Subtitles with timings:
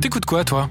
[0.00, 0.70] T'écoutes quoi, toi?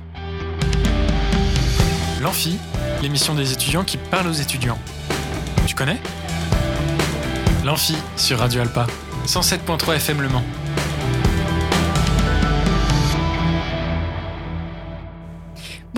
[2.21, 2.57] L'Amphi,
[3.01, 4.79] l'émission des étudiants qui parlent aux étudiants.
[5.65, 5.97] Tu connais?
[7.65, 8.87] L'Amphi sur Radio Alpa,
[9.25, 10.43] 107.3 FM Le Mans.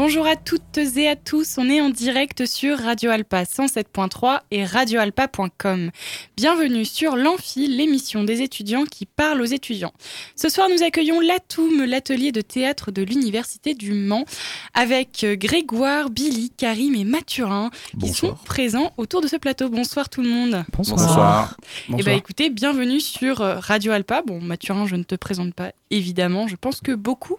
[0.09, 4.65] Bonjour à toutes et à tous, on est en direct sur Radio Alpa 107.3 et
[4.65, 5.91] radioalpa.com.
[6.35, 9.93] Bienvenue sur l'Amphi, l'émission des étudiants qui parlent aux étudiants.
[10.35, 14.25] Ce soir, nous accueillons l'Atoum, l'atelier de théâtre de l'Université du Mans,
[14.73, 17.69] avec Grégoire, Billy, Karim et Mathurin
[18.00, 19.69] qui sont présents autour de ce plateau.
[19.69, 20.65] Bonsoir tout le monde.
[20.75, 21.55] Bonsoir.
[21.87, 24.23] Eh bien écoutez, bienvenue sur euh, Radio Alpa.
[24.23, 26.47] Bon, Mathurin, je ne te présente pas évidemment.
[26.47, 27.37] Je pense que beaucoup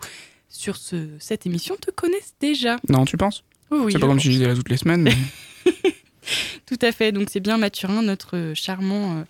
[0.51, 2.77] sur ce, cette émission te connaissent déjà.
[2.89, 3.43] Non, tu penses?
[3.71, 5.01] Oui, C'est pas comme si je disais là toutes les semaines.
[5.03, 5.17] mais-
[6.67, 7.13] Tout à fait.
[7.13, 9.23] Donc c'est bien Mathurin, notre charmant, euh,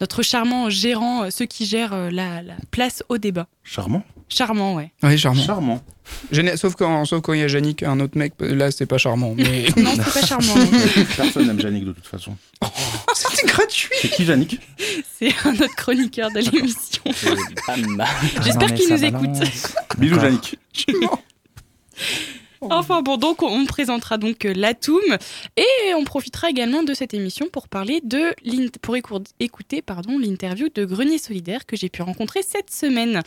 [0.00, 3.46] notre charmant gérant, euh, ceux qui gèrent euh, la, la place au débat.
[3.62, 4.02] Charmant?
[4.28, 4.90] Charmant, ouais.
[5.02, 5.42] Oui, charmant.
[5.42, 5.82] Charmant.
[6.56, 9.34] Sauf quand sauf quand il y a Yannick, un autre mec, là c'est pas charmant.
[9.36, 10.54] Mais Non, c'est pas charmant.
[11.16, 12.36] Personne n'aime Yannick de toute façon.
[13.14, 13.90] c'était gratuit.
[14.00, 14.58] C'est qui Yannick?
[15.18, 17.02] C'est un autre chroniqueur de l'émission.
[18.42, 19.36] J'espère qu'il nous écoute.
[19.98, 20.16] Bisous.
[20.16, 20.58] Yannick.
[22.60, 25.00] Enfin bon, donc on présentera donc euh, l'Atoum
[25.56, 28.34] et on profitera également de cette émission pour parler de
[28.82, 33.22] pour écou- écouter pardon l'interview de Grenier Solidaire que j'ai pu rencontrer cette semaine.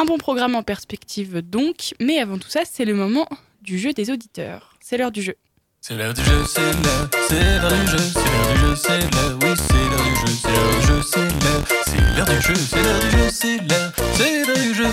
[0.00, 3.28] Un bon programme en perspective donc, mais avant tout ça, c'est le moment
[3.60, 4.78] du jeu des auditeurs.
[4.80, 5.34] C'est l'heure du jeu.
[5.82, 8.98] C'est l'heure du jeu, c'est l'heure, c'est l'heure du jeu, c'est l'heure du jeu, c'est
[8.98, 12.40] l'heure, oui, c'est l'heure du jeu, c'est l'heure du jeu, c'est l'heure, c'est l'heure du
[12.40, 14.86] jeu, c'est l'heure du jeu, c'est l'heure, c'est l'heure du jeu.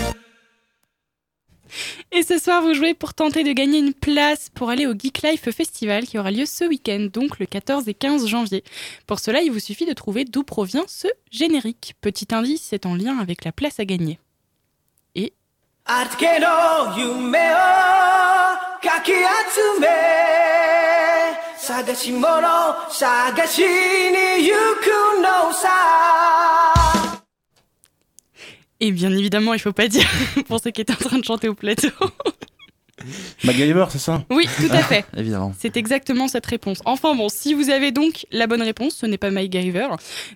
[2.12, 5.22] Et ce soir, vous jouez pour tenter de gagner une place pour aller au Geek
[5.22, 8.62] Life Festival qui aura lieu ce week-end, donc le 14 et 15 janvier.
[9.06, 11.96] Pour cela, il vous suffit de trouver d'où provient ce générique.
[12.02, 14.20] Petit indice, c'est en lien avec la place à gagner.
[15.87, 17.57] あるけの夢を
[18.81, 19.89] かき集め
[21.57, 22.31] 探し物
[22.91, 25.69] 探しに行くのさ
[28.81, 30.09] Et bien évidemment, il faut pas dire
[30.49, 31.89] pour ceux qui étaient en train de chanter au plateau.
[33.44, 35.06] MacGyver, c'est ça Oui, tout à fait.
[35.18, 35.54] Évidemment.
[35.58, 36.82] C'est exactement cette réponse.
[36.86, 39.88] Enfin bon, si vous avez donc la bonne réponse, ce n'est pas Mike Giver,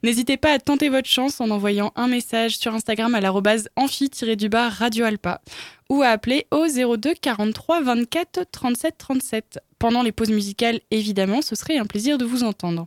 [0.03, 4.69] n'hésitez pas à tenter votre chance en envoyant un message sur Instagram à l'arrobase amphi-du-bas
[4.69, 5.41] Radio Alpa
[5.91, 9.59] ou à appeler au 02 43 24 37 37.
[9.77, 12.85] Pendant les pauses musicales, évidemment, ce serait un plaisir de vous entendre.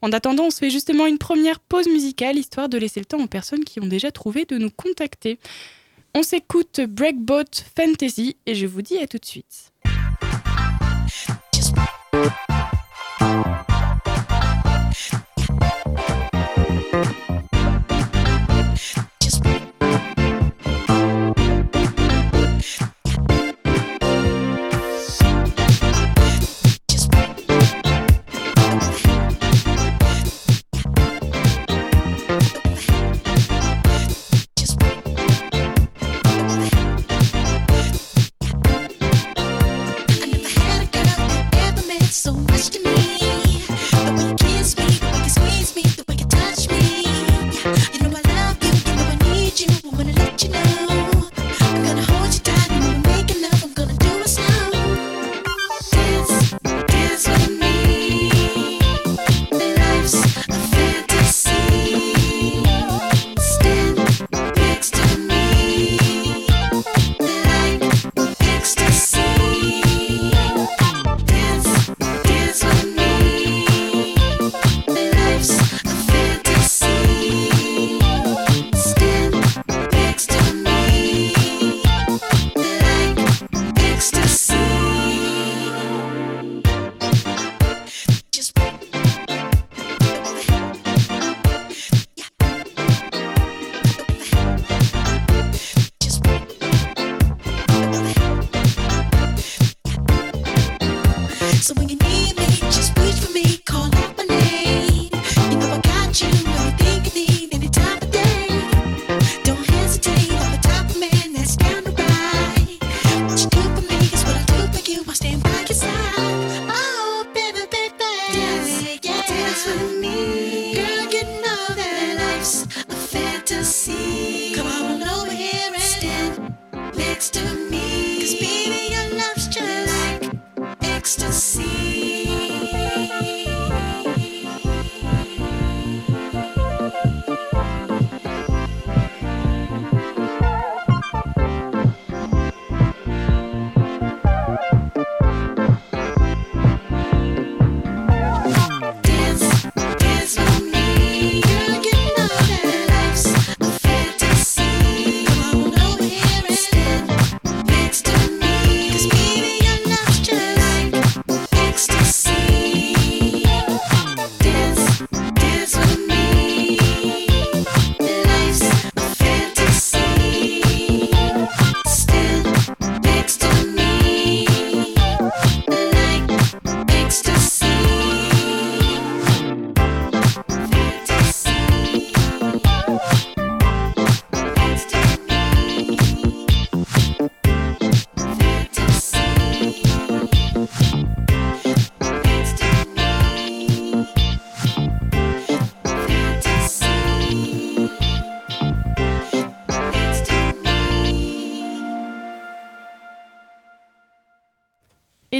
[0.00, 3.20] En attendant, on se fait justement une première pause musicale histoire de laisser le temps
[3.20, 5.38] aux personnes qui ont déjà trouvé de nous contacter.
[6.18, 7.44] On s'écoute Breakbot
[7.76, 9.70] Fantasy et je vous dis à tout de suite.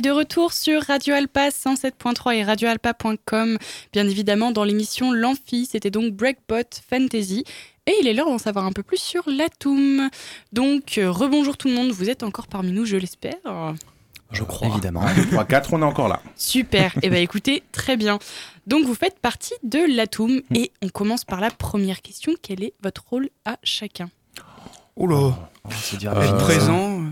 [0.06, 3.58] De retour sur Radio Alpa 107.3 et radioalpa.com,
[3.93, 7.43] bien évidemment dans l'émission L'Amphi, c'était donc Breakbot Fantasy.
[7.87, 10.08] Et il est l'heure d'en savoir un peu plus sur l'Atoum.
[10.53, 13.35] Donc, euh, rebonjour tout le monde, vous êtes encore parmi nous, je l'espère.
[14.31, 14.69] Je crois.
[14.69, 15.03] Évidemment.
[15.32, 16.23] 3, 4, on est encore là.
[16.37, 18.20] Super, et bien écoutez, très bien.
[18.69, 22.32] Donc vous faites partie de l'Atoum et on commence par la première question.
[22.41, 24.09] Quel est votre rôle à chacun?
[24.94, 25.35] Oh là,
[25.67, 26.12] Oh, c'est dur.
[26.17, 27.02] Euh, présent.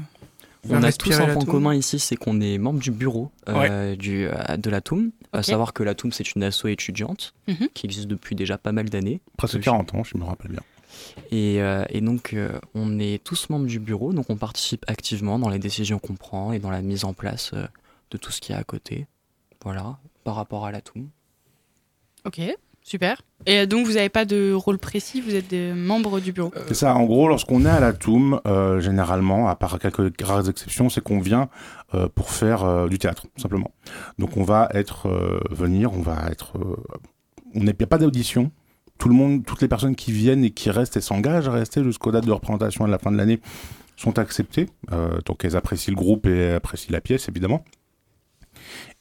[0.70, 4.26] On a tous un point commun ici, c'est qu'on est membre du bureau euh, du,
[4.26, 5.10] euh, de la TOUM.
[5.32, 7.68] À savoir que la TOUM, c'est une asso étudiante Mhm.
[7.74, 9.20] qui existe depuis déjà pas mal d'années.
[9.36, 10.62] Presque Euh, 40 ans, je me rappelle bien.
[11.32, 15.38] Et, euh, et donc, euh, on est tous membres du bureau, donc on participe activement
[15.38, 17.66] dans les décisions qu'on prend et dans la mise en place euh,
[18.12, 19.06] de tout ce qu'il y a à côté.
[19.64, 21.08] Voilà, par rapport à la TOUM.
[22.24, 22.40] Ok,
[22.84, 23.22] super.
[23.46, 26.52] Et donc vous n'avez pas de rôle précis, vous êtes des membres du bureau.
[26.68, 30.48] C'est ça, en gros, lorsqu'on est à la TOUM, euh, généralement, à part quelques rares
[30.48, 31.48] exceptions, c'est qu'on vient
[31.94, 33.72] euh, pour faire euh, du théâtre, simplement.
[34.20, 36.56] Donc on va être, euh, venir, on va être...
[36.58, 36.76] euh,
[37.56, 38.52] on n'y a pas d'audition.
[38.98, 41.82] Tout le monde, toutes les personnes qui viennent et qui restent et s'engagent à rester
[41.82, 43.40] jusqu'aux dates de représentation à la fin de l'année
[43.96, 44.68] sont acceptées.
[44.92, 47.64] Euh, donc elles apprécient le groupe et apprécient la pièce, évidemment.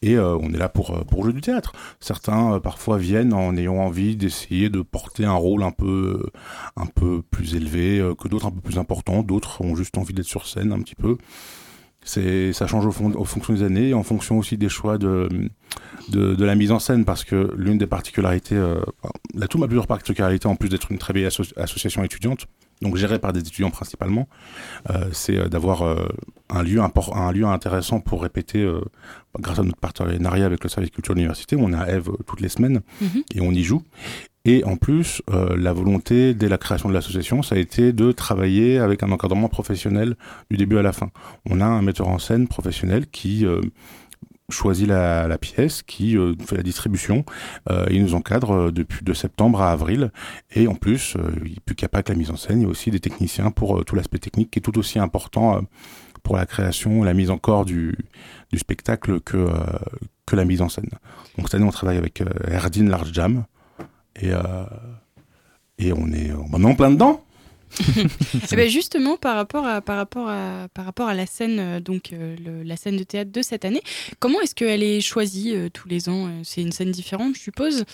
[0.02, 1.74] Et euh, on est là pour, euh, pour jouer du théâtre.
[2.00, 6.26] Certains, euh, parfois, viennent en ayant envie d'essayer de porter un rôle un peu,
[6.76, 9.24] un peu plus élevé que d'autres, un peu plus important.
[9.24, 11.18] D'autres ont juste envie d'être sur scène un petit peu.
[12.06, 14.98] C'est, ça change au, fond, au fonction des années et en fonction aussi des choix
[14.98, 15.30] de,
[16.10, 18.62] de, la mise en scène parce que l'une des particularités,
[19.34, 22.48] la TOUM a plusieurs particularités en plus d'être une très belle asso- association étudiante,
[22.84, 24.28] donc gérée par des étudiants principalement,
[24.90, 26.08] euh, c'est euh, d'avoir euh,
[26.50, 28.82] un lieu un lieu intéressant pour répéter euh,
[29.40, 32.42] grâce à notre partenariat avec le service culture de l'université, on est à Eve toutes
[32.42, 33.24] les semaines Mhm.
[33.34, 33.82] et on y joue.
[34.46, 35.22] Et en plus,
[35.56, 39.48] la volonté dès la création de l'association, ça a été de travailler avec un encadrement
[39.48, 40.18] professionnel
[40.52, 41.12] du début à la fin.
[41.50, 43.46] On a un metteur en scène professionnel qui
[44.50, 47.26] choisit la, pièce, qui euh, fait la distribution.
[47.70, 50.12] Euh, il nous encadre euh, depuis de septembre à avril.
[50.54, 52.70] Et en plus, il n'y a pas que la mise en scène, il y a
[52.70, 55.62] aussi des techniciens pour tout l'aspect technique qui est tout aussi important
[56.22, 57.98] pour la création, la mise en corps du,
[58.56, 59.50] spectacle que,
[60.26, 60.90] que la mise en scène.
[61.38, 63.46] Donc cette année, on travaille avec Erdine Large Jam.
[64.22, 64.32] Et,
[65.80, 67.24] et on est, en plein dedans.
[68.52, 71.80] Eh ben justement, par rapport à, par rapport à, par rapport à la scène, euh,
[71.80, 73.82] donc euh, le- la scène de théâtre de cette année,
[74.20, 77.86] comment est-ce qu'elle est choisie euh, tous les ans C'est une scène différente, je suppose.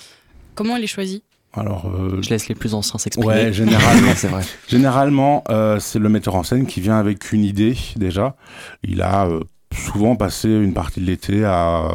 [0.55, 1.23] Comment elle est choisie?
[1.53, 3.33] Alors, euh, Je laisse les plus anciens s'exprimer.
[3.33, 4.43] ouais, généralement, c'est vrai.
[4.67, 8.35] Généralement, euh, c'est le metteur en scène qui vient avec une idée déjà.
[8.83, 9.39] Il a euh,
[9.73, 11.87] souvent passé une partie de l'été à,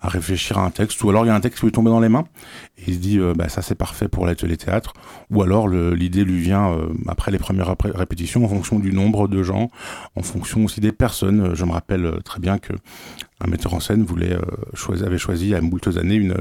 [0.00, 1.72] à réfléchir à un texte, ou alors il y a un texte qui lui est
[1.72, 2.24] tombé dans les mains,
[2.78, 4.94] et il se dit euh, bah, ça c'est parfait pour l'atelier théâtre,
[5.30, 9.28] ou alors l'idée lui vient euh, après les premières répé- répétitions en fonction du nombre
[9.28, 9.70] de gens,
[10.16, 11.54] en fonction aussi des personnes.
[11.54, 12.72] Je me rappelle euh, très bien que
[13.42, 14.40] un metteur en scène voulait euh,
[14.74, 16.34] choisi, avait choisi a moultes années une,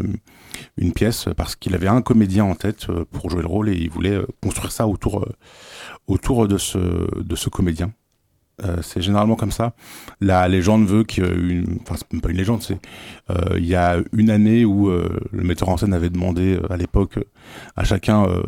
[0.78, 3.90] une pièce parce qu'il avait un comédien en tête pour jouer le rôle et il
[3.90, 5.26] voulait construire ça autour
[6.08, 6.78] autour de ce,
[7.22, 7.92] de ce comédien.
[8.64, 9.74] Euh, c'est généralement comme ça.
[10.22, 12.78] La légende veut qu'il y ait une, enfin c'est même pas une légende, c'est
[13.30, 16.72] euh, il y a une année où euh, le metteur en scène avait demandé euh,
[16.74, 17.20] à l'époque
[17.76, 18.42] à chacun euh,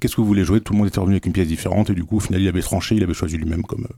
[0.00, 0.60] qu'est-ce que vous voulez jouer?
[0.60, 2.48] Tout le monde était revenu avec une pièce différente et du coup au final il
[2.48, 3.94] avait tranché, il avait choisi lui-même comme euh,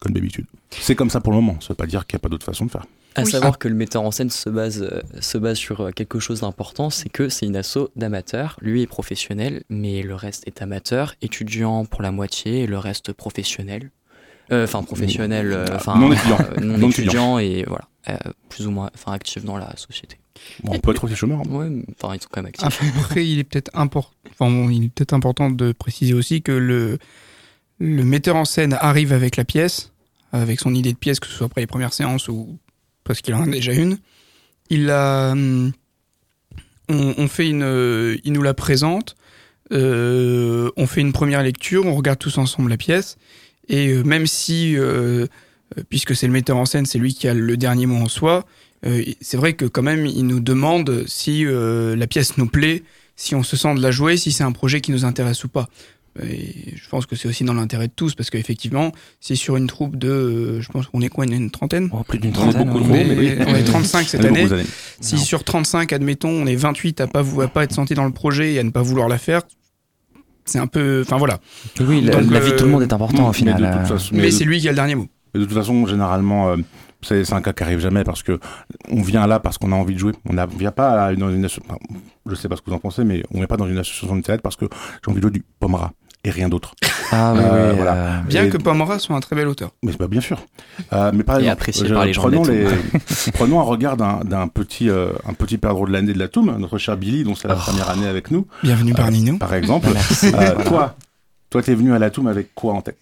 [0.00, 0.46] comme d'habitude.
[0.70, 1.60] C'est comme ça pour le moment.
[1.60, 2.84] Ça veut pas dire qu'il n'y a pas d'autre façon de faire.
[3.14, 3.30] À Oui.
[3.30, 4.88] savoir que le metteur en scène se base,
[5.20, 8.56] se base sur quelque chose d'important, c'est que c'est une asso d'amateurs.
[8.62, 13.12] Lui est professionnel, mais le reste est amateur, étudiant pour la moitié, et le reste
[13.12, 13.90] professionnel.
[14.52, 16.38] Euh, Enfin, professionnel, euh, enfin, Non étudiant.
[16.40, 20.18] euh, non, Non étudiant, et voilà, euh, plus ou moins, enfin, actif dans la société.
[20.62, 21.40] Bon, on peut être aussi chômeur.
[21.40, 21.50] hein.
[21.50, 21.68] Ouais,
[22.00, 22.66] enfin, ils sont quand même actifs.
[22.98, 26.52] Après, il est peut-être important, enfin, bon, il est peut-être important de préciser aussi que
[26.52, 26.98] le,
[27.78, 29.92] le metteur en scène arrive avec la pièce,
[30.32, 32.58] avec son idée de pièce, que ce soit après les premières séances ou
[33.04, 33.98] parce qu'il en a déjà une.
[34.70, 35.72] Il la, hum,
[36.88, 39.16] on, on fait une, il nous la présente.
[39.72, 43.16] euh, on fait une première lecture, on regarde tous ensemble la pièce,
[43.68, 45.26] et euh, même si, euh,
[45.78, 48.08] euh, puisque c'est le metteur en scène, c'est lui qui a le dernier mot en
[48.08, 48.44] soi,
[48.84, 52.82] euh, c'est vrai que quand même, il nous demande si euh, la pièce nous plaît,
[53.16, 55.48] si on se sent de la jouer, si c'est un projet qui nous intéresse ou
[55.48, 55.68] pas.
[56.22, 59.66] Et je pense que c'est aussi dans l'intérêt de tous, parce qu'effectivement, si sur une
[59.66, 62.64] troupe de, euh, je pense qu'on est quoi, une, une trentaine Oh, plus d'une trentaine.
[62.64, 63.32] beaucoup de on est, mais oui.
[63.46, 64.46] on est 35 cette année.
[65.00, 65.20] Si Non.
[65.22, 68.52] sur 35, admettons, on est 28 à pas, à pas être senti dans le projet
[68.52, 69.40] et à ne pas vouloir la faire,
[70.44, 71.02] c'est un peu.
[71.04, 71.38] Enfin voilà.
[71.80, 73.62] Oui, la, Donc, la vie de tout le euh, monde est important au final.
[73.64, 73.84] euh.
[73.84, 75.06] façon- Mais, mais de- c'est lui qui a le dernier mot.
[75.34, 76.56] Mais de toute façon, généralement, euh,
[77.02, 78.38] c'est un cas qui arrive jamais parce que
[78.90, 80.12] on vient là parce qu'on a envie de jouer.
[80.28, 81.78] On ne vient pas à- dans une association.
[82.28, 84.14] Je sais pas ce que vous en pensez, mais on vient pas dans une association
[84.16, 84.66] de théâtre parce que
[85.04, 85.92] j'ai envie de jouer du pomera.
[86.24, 86.74] Et rien d'autre.
[87.14, 87.94] Ah oui, Euh, oui, voilà.
[87.94, 89.72] euh, Bien Et- que Pamora soit un très bel auteur.
[89.82, 90.38] Mais bah, bien sûr.
[90.94, 92.66] Euh, mais par Et exemple, apprécié je- par les prenons, les-
[93.34, 96.78] prenons un regard d'un petit, euh, un petit perdreau de l'année de la Toum, notre
[96.78, 97.58] cher Billy, dont c'est la Oh.
[97.60, 99.36] première année avec nous, Bienvenue parmi nous.
[99.36, 99.88] par exemple.
[99.92, 100.28] merci.
[100.28, 100.64] Euh, Voilà.
[100.64, 100.96] Toi,
[101.50, 102.96] toi, t'es venu à la Toum avec quoi en tête?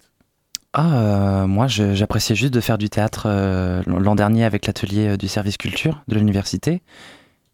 [0.73, 5.17] Ah, euh, moi, j'appréciais juste de faire du théâtre euh, l'an dernier avec l'atelier euh,
[5.17, 6.83] du service culture de l'université.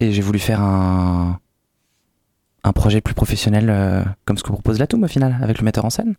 [0.01, 1.39] Et j'ai voulu faire un,
[2.67, 5.65] un projet plus professionnel euh, comme ce que propose la Toum au final, avec le
[5.65, 6.15] metteur en scène.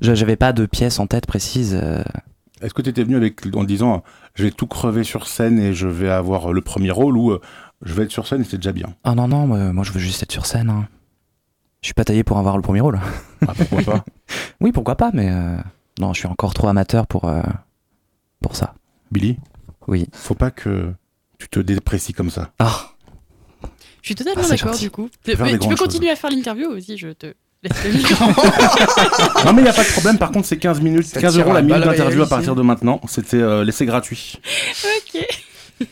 [0.00, 1.78] Je J'avais pas de pièce en tête précise.
[1.80, 2.02] euh,
[2.60, 4.02] Est-ce que t'étais venu avec en disant
[4.34, 7.40] je vais tout crever sur scène et je vais avoir le premier rôle ou euh,
[7.82, 8.94] je vais être sur scène et c'est déjà bien?
[9.04, 10.70] Ah non, non, moi, moi, je veux juste être sur scène.
[10.70, 10.88] hein.
[11.82, 12.98] Je suis pas taillé pour avoir le premier rôle.
[13.46, 14.04] Ah, Pourquoi pas?
[14.60, 15.30] Oui, pourquoi pas, mais
[16.00, 17.30] non, je suis encore trop amateur pour,
[18.42, 18.74] pour ça.
[19.12, 19.38] Billy?
[19.86, 20.08] Oui.
[20.12, 20.92] Faut pas que
[21.38, 22.50] tu te déprécies comme ça.
[22.58, 22.88] Ah,
[24.02, 25.08] Je suis totalement Ah, d'accord du coup.
[25.24, 27.26] faire Mais tu peux continuer à faire l'interview aussi, je te
[27.62, 28.24] laisse le micro.
[29.44, 30.18] non mais il y a pas de problème.
[30.18, 32.62] Par contre, c'est 15 minutes, Ça 15 tire euros la minute d'interview à partir de
[32.62, 33.00] maintenant.
[33.08, 34.40] C'était euh, laissé gratuit.
[35.14, 35.26] ok.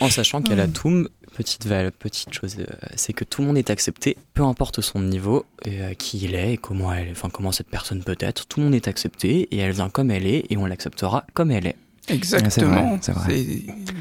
[0.00, 1.68] En sachant qu'à la Toum, petite,
[1.98, 5.82] petite chose, euh, c'est que tout le monde est accepté, peu importe son niveau, et
[5.82, 8.46] euh, qui il est, et comment, elle, enfin, comment cette personne peut être.
[8.46, 11.50] Tout le monde est accepté, et elle vient comme elle est, et on l'acceptera comme
[11.50, 11.76] elle est.
[12.08, 12.98] Exactement.
[13.00, 13.44] c'est vrai,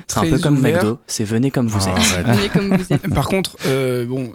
[0.07, 0.75] C'est un peu comme ouvert.
[0.83, 1.97] McDo, c'est venez comme vous Ah, êtes.
[2.25, 2.37] arrête.
[2.37, 3.07] Venez comme vous êtes.
[3.13, 4.33] Par contre, euh, bon,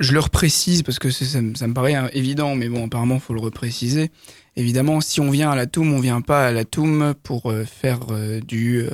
[0.00, 2.86] je le reprécise parce que c'est- ça, me- ça me paraît hein, évident, mais bon,
[2.86, 4.10] apparemment, faut le repréciser.
[4.56, 7.64] Évidemment, si on vient à la Toum, on vient pas à la Toum pour euh,
[7.64, 8.90] faire euh, du, euh,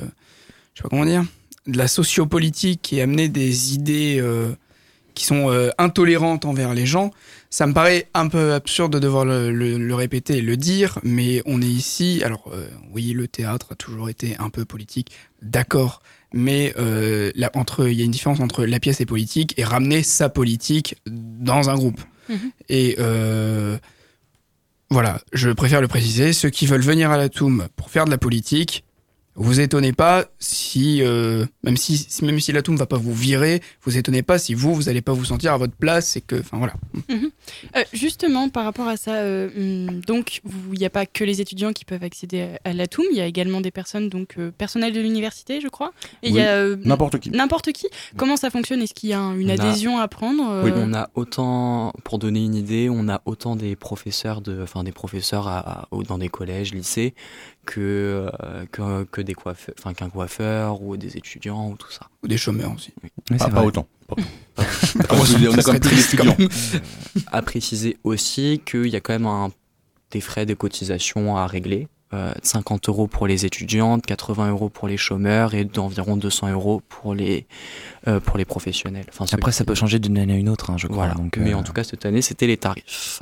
[0.73, 1.25] je sais pas comment dire,
[1.67, 4.49] de la sociopolitique et amener des idées euh,
[5.15, 7.11] qui sont euh, intolérantes envers les gens.
[7.51, 10.99] Ça me paraît un peu absurde de devoir le, le- le répéter et le dire,
[11.03, 12.21] mais on est ici.
[12.23, 16.01] Alors, euh, oui, le théâtre a toujours été un peu politique, d'accord
[16.31, 19.63] mais euh, là, entre il y a une différence entre la pièce et politique et
[19.63, 21.99] ramener sa politique dans un groupe.
[22.29, 22.51] Mhm.
[22.69, 23.79] Et euh,
[24.91, 26.31] voilà, je préfère le préciser.
[26.33, 28.83] Ceux qui veulent venir à la Toum pour faire de la politique,
[29.41, 33.13] vous étonnez pas si, euh, même si, si- même si la Toum va pas vous
[33.13, 36.21] virer, vous étonnez pas si vous, vous allez pas vous sentir à votre place et
[36.21, 36.73] que, enfin voilà.
[37.09, 39.49] Euh, justement, par rapport à ça, euh,
[39.89, 40.41] hum, donc
[40.73, 43.25] il n'y a pas que les étudiants qui peuvent accéder à, à il y a
[43.25, 45.91] également des personnes, donc euh, personnels de l'université, je crois.
[46.21, 47.31] Et il y Oui, a euh, N'importe qui.
[47.31, 47.87] n'importe qui.
[48.17, 48.81] Comment ça fonctionne?
[48.81, 51.09] Est-ce qu'il y a un- une On a- adhésion à prendre euh, Oui, on a
[51.15, 55.59] autant, pour donner une idée, on a autant des professeurs de, enfin des professeurs à,
[55.81, 57.13] à- au- dans des collèges, lycées,
[57.69, 62.07] que euh, que, que des coiffeurs, enfin qu'un coiffeur ou des étudiants ou tout ça.
[62.23, 62.91] Ou des chômeurs aussi.
[63.03, 63.09] mais
[63.39, 63.87] Ah, c'est pas autant.
[64.07, 64.27] Pas autant.
[65.09, 66.35] on a quand même quand d'étudiants.
[66.39, 66.49] même.
[67.31, 69.49] À préciser aussi qu'il y a quand même un,
[70.11, 71.87] des frais de cotisation à régler.
[72.13, 76.81] euh, 50 euros pour les étudiantes, 80 euros pour les chômeurs et d'environ 200 euros
[76.89, 77.45] pour les,
[78.07, 79.05] euh, pour les professionnels.
[79.09, 81.05] Enfin, Après, ça peut changer d'une année à une autre, hein, je crois.
[81.05, 81.13] Voilà.
[81.13, 83.21] Donc, Mais euh, en tout cas, cette année, c'était les tarifs.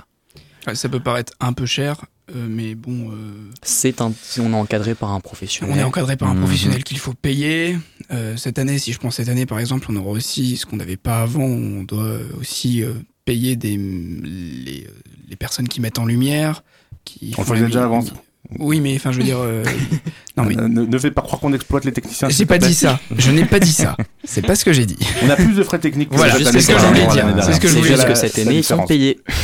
[0.73, 2.05] Ça peut paraître un peu cher, euh,
[2.35, 3.11] mais bon.
[3.11, 3.15] euh,
[3.63, 5.75] C'est un, si on est encadré par un professionnel.
[5.75, 6.41] On est encadré par un Mhm.
[6.41, 7.77] professionnel qu'il faut payer.
[8.11, 10.77] Euh, cette année, si je prends cette année par exemple, on aura aussi ce qu'on
[10.77, 11.43] n'avait pas avant.
[11.43, 12.93] On doit aussi euh,
[13.25, 14.91] payer des, les, euh,
[15.29, 16.63] les personnes qui mettent en lumière.
[17.05, 18.03] Qui On faisait déjà avant.
[18.59, 19.39] Oui, mais enfin, je veux dire.
[19.39, 19.63] euh,
[20.37, 20.57] non, mais.
[20.57, 22.29] Euh, Ne, ne fais pas croire qu'on exploite les techniciens.
[22.29, 22.99] J'ai pas dit ça.
[23.17, 23.97] Je n'ai pas dit ça.
[24.23, 24.97] C'est pas ce que j'ai dit.
[25.25, 26.09] On a plus de frais techniques.
[26.09, 27.25] que Voilà, cette c'est ce que je voulais dire.
[27.43, 27.97] C'est ce que je voulais C'est dire.
[27.97, 29.19] juste que la- cette année, ils sont payés.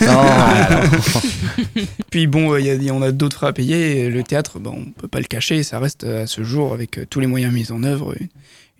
[2.10, 4.08] Puis bon, il y a- il y en a d'autres à payer.
[4.10, 5.62] Le théâtre, bon, on peut pas le cacher.
[5.62, 8.28] Ça reste euh, à ce jour, avec euh, tous les moyens mis en œuvre, une,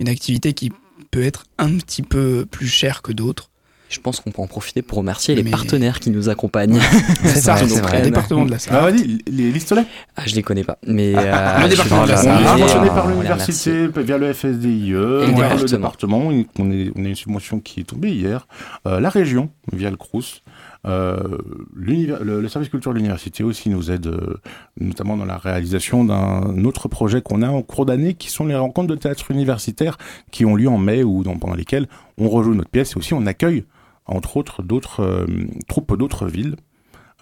[0.01, 0.73] une activité qui
[1.11, 3.51] peut être un petit peu plus chère que d'autres.
[3.91, 6.81] Je pense qu'on peut en profiter pour remercier les Mais- partenaires qui nous accompagnent.
[7.23, 7.81] C'est ça, c'est vrai.
[7.83, 7.99] vrai.
[8.01, 8.83] Le département de la Ah, Sarre.
[8.85, 9.85] vas-y, les listolets.
[10.17, 12.41] Ah, je les connais pas, mais le euh, département de la je- Sarre.
[12.41, 16.19] On est Ah, subventionné on par les l'université via le FSDIE, le via le département.
[16.19, 16.71] On, est, on
[17.05, 18.49] a une subvention qui est tombée hier.
[18.87, 20.43] Euh, la région, via le CRUS.
[20.87, 21.39] Euh,
[21.75, 24.35] le, le service culture de l'université aussi nous aide, euh,
[24.79, 28.55] notamment dans la réalisation d'un autre projet qu'on a en cours d'année, qui sont les
[28.57, 29.97] rencontres de théâtre universitaire
[30.31, 31.87] qui ont lieu en mai ou dans- pendant lesquelles
[32.19, 33.65] on rejoue notre pièce et aussi on accueille,
[34.07, 35.27] entre autres, d'autres euh,
[35.69, 36.57] troupes d'autres villes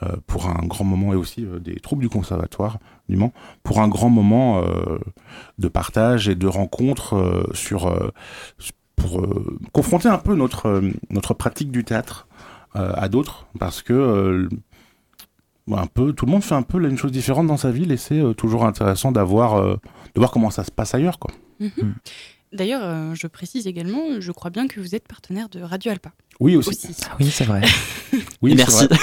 [0.03, 3.81] euh, pour un grand moment et aussi euh, des troupes du conservatoire du Mans pour
[3.81, 4.99] un grand moment euh,
[5.59, 8.11] de partage et de rencontre euh, sur euh,
[8.97, 12.27] pour euh, confronter un peu notre euh, notre pratique du théâtre
[12.77, 14.49] euh, à d'autres parce que
[15.71, 17.97] un peu tout le monde fait un peu une chose différente dans sa ville et
[17.97, 19.77] c'est euh, toujours intéressant d'avoir euh,
[20.15, 21.31] de voir comment ça se passe ailleurs quoi.
[22.53, 26.13] D'ailleurs, euh, je précise également, je crois bien que vous êtes partenaire de Radio Alpa
[26.43, 26.71] Oui aussi.
[26.71, 26.89] aussi.
[27.09, 27.63] Ah oui, c'est vrai.
[28.43, 28.87] Oui, merci.
[28.87, 28.99] vrai.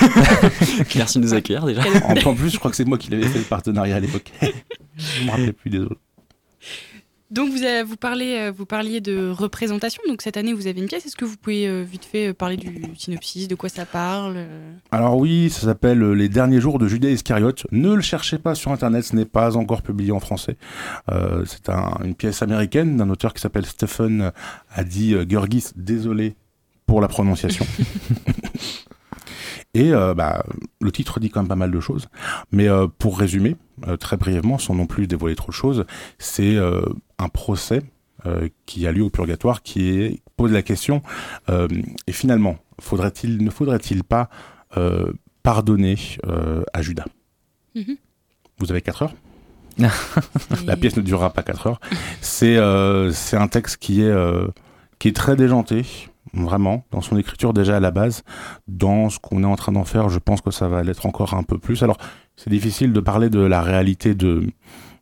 [0.98, 1.82] merci de nous accueillir déjà.
[2.04, 4.32] En, en plus, je crois que c'est moi qui l'avais fait le partenariat à l'époque.
[4.98, 5.96] je me rappelais plus désolé.
[7.32, 10.02] Donc vous, avez- vous, parlez, euh, vous parliez de représentation.
[10.08, 11.06] Donc cette année, vous avez une pièce.
[11.06, 14.46] Est-ce que vous pouvez euh, vite fait euh, parler du synopsis, de quoi ça parle
[14.92, 17.66] Alors oui, ça s'appelle Les derniers jours de Judas Iscariote.
[17.72, 20.58] Ne le cherchez pas sur Internet, ce n'est pas encore publié en français.
[21.12, 24.32] Euh, c'est un- une pièce américaine d'un auteur qui s'appelle Stephen
[24.74, 25.66] Adi Gurgis.
[25.76, 26.36] Désolé
[26.90, 27.68] pour la prononciation.
[29.76, 30.44] Et euh, bah,
[30.82, 32.08] le titre dit quand même pas mal de choses.
[32.52, 33.56] Mais euh, pour résumer,
[33.88, 35.86] euh, très brièvement, sans non plus dévoiler trop de choses,
[36.18, 36.82] c'est euh,
[37.20, 37.84] un procès
[38.26, 41.04] euh, qui a lieu au purgatoire qui est, pose la question,
[41.50, 41.68] euh,
[42.08, 44.32] et finalement, faudrait-il, ne faudrait-il pas
[44.76, 47.06] euh, pardonner euh, à Judas?
[47.76, 47.98] Mhm.
[48.58, 49.14] Vous avez 4 heures?
[50.66, 51.80] La pièce ne durera pas 4 heures.
[52.20, 54.48] C'est euh, c'est un texte qui est, euh,
[54.98, 55.86] qui est très déjanté,
[56.34, 58.24] vraiment, dans son écriture déjà à la base.
[58.68, 61.34] Dans ce qu'on est en train d'en faire, je pense que ça va l'être encore
[61.34, 61.82] un peu plus.
[61.84, 61.98] Alors,
[62.36, 64.48] c'est difficile de parler de la réalité de,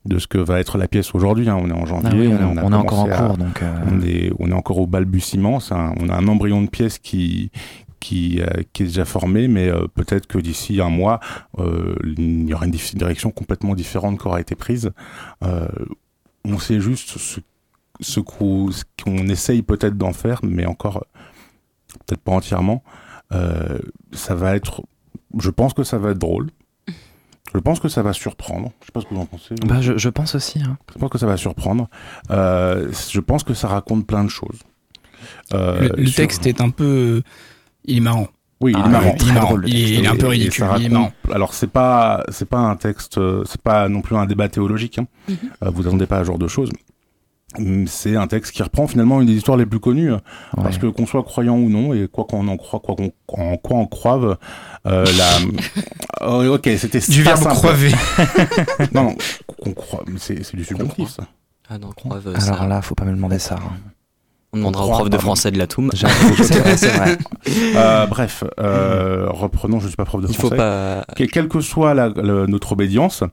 [0.05, 1.49] de ce que va être la pièce aujourd'hui.
[1.49, 1.57] hein.
[1.61, 3.37] On est en janvier, Ah oui, on, on, a on est encore en à- cours,
[3.37, 3.61] donc.
[3.61, 5.59] euh, on est, on est encore au balbutiement.
[5.71, 7.51] Un- on a un embryon de pièce qui,
[7.99, 11.19] qui, euh, qui est déjà formé, mais euh, peut-être que d'ici un mois,
[11.59, 14.91] il y aura une direction complètement différente qui aura été prise.
[16.45, 17.39] On sait juste ce,
[17.99, 21.05] ce qu'on essaye peut-être d'en faire, mais encore
[22.05, 22.83] peut-être pas entièrement.
[23.33, 23.79] Euh,
[24.13, 24.83] ça va être,
[25.39, 26.49] je pense que ça va être drôle.
[27.53, 28.71] Je pense que ça va surprendre.
[28.81, 29.55] Je sais pas ce que vous en pensez.
[29.65, 30.61] bah, je, je pense aussi.
[30.61, 30.77] hein.
[30.93, 31.89] Je pense que ça va surprendre.
[32.29, 34.59] Euh, je pense que ça raconte plein de choses.
[35.53, 37.21] Euh, Le, le sur- texte est un peu.
[37.85, 38.27] Il est marrant.
[38.59, 39.05] Oui, il Ah, est marrant.
[39.05, 39.47] oui, il est très marrant.
[39.47, 39.93] drôle, le Il est, texte.
[39.99, 40.65] il est un peu ridicule.
[40.65, 41.11] ça Il est marrant.
[41.31, 44.99] Alors c'est pas c'est pas un texte, c'est pas non plus un débat théologique.
[44.99, 45.07] Hein.
[45.29, 45.37] Mhm.
[45.63, 46.69] Euh, vous attendez pas à ce genre de choses.
[47.57, 50.17] Hum, C'est un texte qui reprend finalement une des histoires les plus connues, euh,
[50.55, 53.11] parce que qu'on soit croyant ou non, et quoi qu'on en croit, quoi qu'on
[53.51, 54.37] en quoi on croive,
[54.85, 55.39] euh, la.
[56.21, 57.55] Oh, ok, c'était Du verbe simple.
[57.55, 57.91] croiver.
[58.93, 59.15] Non, non,
[59.57, 61.23] qu'on croit, c'est c'est du subjonctif ça.
[61.69, 62.53] Ah non, croive, ça.
[62.53, 63.55] Alors là, faut pas me demander ça.
[63.55, 63.73] hein.
[64.53, 65.21] On demandera au prof de pardon.
[65.25, 65.91] français de la Toum.
[65.95, 66.07] C'est
[66.59, 67.17] vrai, c'est vrai.
[67.75, 70.55] Euh, bref, euh, reprenons, je suis pas prof de Il faut français.
[70.57, 71.05] pas.
[71.15, 73.23] Que- quelle que soit la- notre obédience,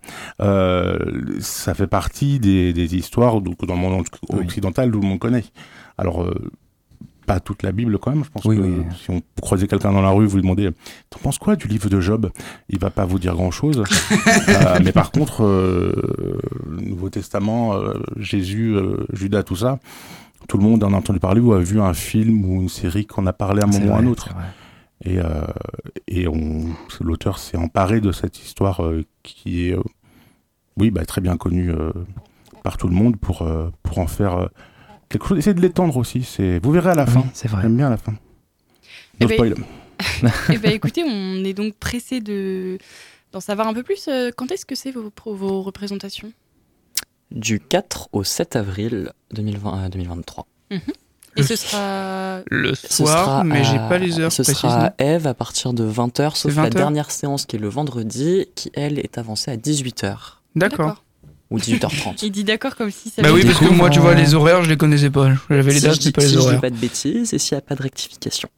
[0.43, 0.99] euh,
[1.41, 4.41] ça fait partie des, des histoires donc, dans le monde Oui.
[4.45, 5.45] occidental tout le monde connaît.
[5.99, 6.29] Alors,
[7.27, 8.25] pas toute la Bible quand même.
[8.25, 8.83] Je pense Oui, que oui.
[9.03, 10.69] si on croisez quelqu'un dans la rue, vous lui demandez
[11.09, 12.29] T'en penses quoi du livre de Job?
[12.69, 13.83] Il va pas vous dire grand chose.
[14.85, 15.93] mais par contre, euh,
[16.69, 18.77] le Nouveau Testament, euh, Jésus,
[19.13, 19.79] Judas, tout ça,
[20.49, 23.07] tout le monde en a entendu parler ou a vu un film ou une série
[23.07, 24.29] qu'on a parlé à un moment ou à un autre.
[25.05, 25.45] Et, euh,
[26.09, 26.67] et on,
[27.01, 29.83] l'auteur s'est emparé de cette histoire euh, qui est, euh,
[30.79, 31.93] oui, bah, très bien connue euh,
[32.63, 34.47] par tout le monde pour, euh, pour en faire euh,
[35.09, 35.39] quelque chose.
[35.39, 36.23] Essayez de l'étendre aussi.
[36.23, 37.25] C'est, vous verrez à la Oui, fin.
[37.35, 37.63] c'est vrai.
[37.63, 38.15] J'aime bien la fin.
[39.21, 39.55] Eh No ben, spoil.
[40.53, 42.79] Eh ben, écoutez, on est donc pressé de
[43.33, 44.09] d'en savoir un peu plus.
[44.37, 46.33] Quand est-ce que c'est vos représentations?
[47.31, 50.47] Du 4 au 7 avril 2020, euh, 2023.
[51.37, 54.61] Et ce sera Le Ce soir, sera mais j'ai à- pas les heures Ce précises.
[54.63, 57.59] sera à Eve à partir de 20h, sauf 20 la heures dernière séance qui est
[57.59, 61.03] le vendredi, qui elle est avancée à 18h D'accord.
[61.55, 62.19] Ou 18h30.
[62.23, 64.63] Il dit d'accord comme si ça Bah oui, parce que moi, tu vois, les horaires,
[64.63, 65.33] je les connaissais pas.
[65.49, 66.61] J'avais les si dates, je mais pas si les je dis horaires.
[66.61, 68.49] pas de bêtises et s'il n'y a pas de rectification.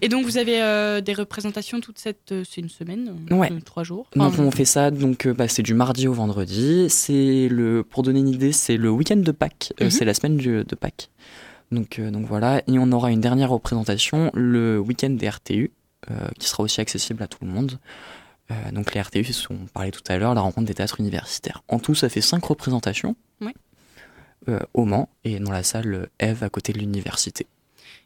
[0.00, 3.50] Et donc vous avez euh, des représentations toute cette euh, c'est une semaine, euh, Ouais.
[3.52, 4.06] euh, trois jours.
[4.16, 6.86] Donc on fait ça, donc bah, c'est du mardi au vendredi.
[6.88, 9.72] C'est le, pour donner une idée, c'est le week-end de Pâques.
[9.80, 9.90] Mhm.
[9.90, 11.10] C'est la semaine du- de Pâques.
[11.70, 15.70] Donc, euh, donc voilà, et on aura une dernière représentation le week-end des RTU,
[16.10, 17.78] euh, qui sera aussi accessible à tout le monde.
[18.50, 21.00] Euh, donc les RTU, c'est ce qu'on parlait tout à l'heure, la rencontre des théâtres
[21.00, 21.62] universitaires.
[21.68, 23.54] En tout, ça fait cinq représentations Ouais.
[24.48, 27.46] euh, au Mans et dans la salle Eve à côté de l'université.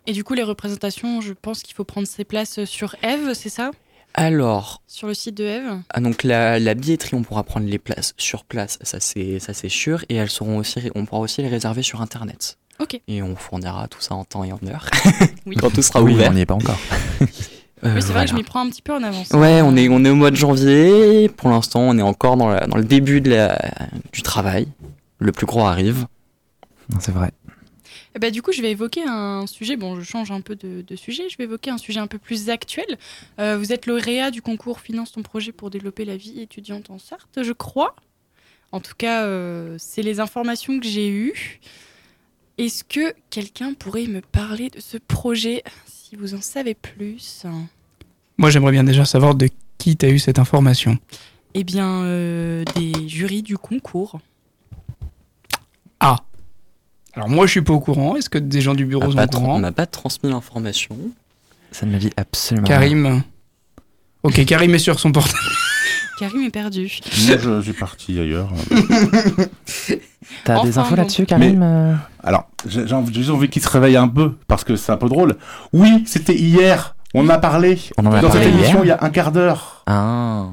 [0.07, 3.49] Et du coup les représentations, je pense qu'il faut prendre ses places sur Eve, c'est
[3.49, 3.71] ça?
[4.15, 5.81] Alors, Sur le site de Eve?
[5.91, 9.53] Ah, donc la, la billetterie, on pourra prendre les places sur place, ça c'est ça
[9.53, 12.57] c'est sûr, et elles seront aussi, on pourra aussi les réserver sur internet.
[12.79, 12.99] Ok.
[13.09, 14.89] Et on fournira tout ça en temps et en heure
[15.47, 15.57] Oui.
[15.57, 16.31] quand tout sera oui, ouvert.
[16.31, 16.79] on n'y est pas encore.
[17.85, 19.31] Euh, Oui, c'est vrai que je m'y prends un petit peu en avance.
[19.31, 21.29] Ouais, on est on est au mois de janvier.
[21.29, 23.59] Pour l'instant, on est encore dans, la- dans le début de la,
[24.13, 24.67] du travail.
[25.19, 26.07] Le plus gros arrive.
[27.01, 27.33] C'est vrai.
[28.15, 29.77] Eh ben, du coup, je vais évoquer un sujet.
[29.77, 31.29] Bon, je change un peu de, de sujet.
[31.29, 32.97] Je vais évoquer un sujet un peu plus actuel.
[33.39, 36.99] Euh, vous êtes lauréat du concours Finance ton projet pour développer la vie étudiante en
[36.99, 37.95] Sarthe, je crois.
[38.73, 41.61] En tout cas, euh, c'est les informations que j'ai eues.
[42.59, 45.63] Est-ce que quelqu'un pourrait me parler de ce projet,
[46.17, 47.45] si vous en savez plus
[48.39, 49.49] Moi, j'aimerais bien déjà savoir de
[49.79, 50.99] qui t'as eu cette information.
[51.55, 54.19] Eh bien, euh, des jurys du concours.
[56.01, 56.19] Ah
[57.15, 58.17] Alors, moi, je suis pas au courant.
[58.17, 60.97] Est-ce que des gens du bureau sont pas, au courant on n'a pas transmis l'information.
[61.71, 62.79] Ça ne me dit absolument rien.
[62.79, 63.23] Karim.
[64.23, 65.39] Ok, Karim est sur son portable.
[66.19, 66.91] Karim est perdu.
[67.29, 68.49] Moi, je suis parti ailleurs.
[70.45, 74.33] T'as des infos là-dessus, Karim euh Alors, j'ai envie, envie qu'il se réveille un peu,
[74.49, 75.37] parce que c'est un peu drôle.
[75.73, 76.97] Oui, c'était hier.
[77.15, 77.79] On en a parlé.
[77.99, 78.85] On en a Dans cette parlé émission, hier.
[78.85, 79.83] il y a un quart d'heure.
[79.87, 80.47] Ah,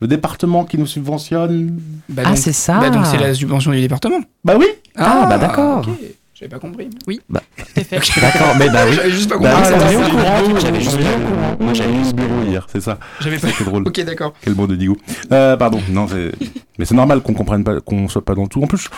[0.00, 1.80] Le département qui nous subventionne.
[2.08, 2.78] Bah Ah, c'est ça.
[2.78, 4.20] Bah donc c'est la subvention du département.
[4.44, 4.66] Bah oui.
[4.96, 5.86] Ah, bah d'accord.
[5.88, 5.94] ok.
[6.38, 6.90] J'avais pas compris.
[6.90, 7.40] Tout à
[7.84, 8.20] fait.
[8.20, 8.94] D'accord, mais bah oui.
[8.94, 9.72] J'avais juste pas Bah compris.
[9.72, 10.06] oui, ça.
[10.06, 10.60] au courant.
[10.60, 11.56] J'avais juste pas- au courant.
[11.60, 12.98] Moi, j'avais juste bureau hier, c'est ça.
[13.20, 13.48] J'avais pas.
[13.56, 13.84] C'est drôle.
[13.88, 14.34] Ok, d'accord.
[14.42, 14.96] Quel mot de digou.
[15.32, 15.80] Euh, pardon.
[15.90, 16.32] Non, c'est.
[16.78, 18.62] Mais c'est normal qu'on comprenne pas, qu'on soit pas dans tout.
[18.62, 18.88] En plus,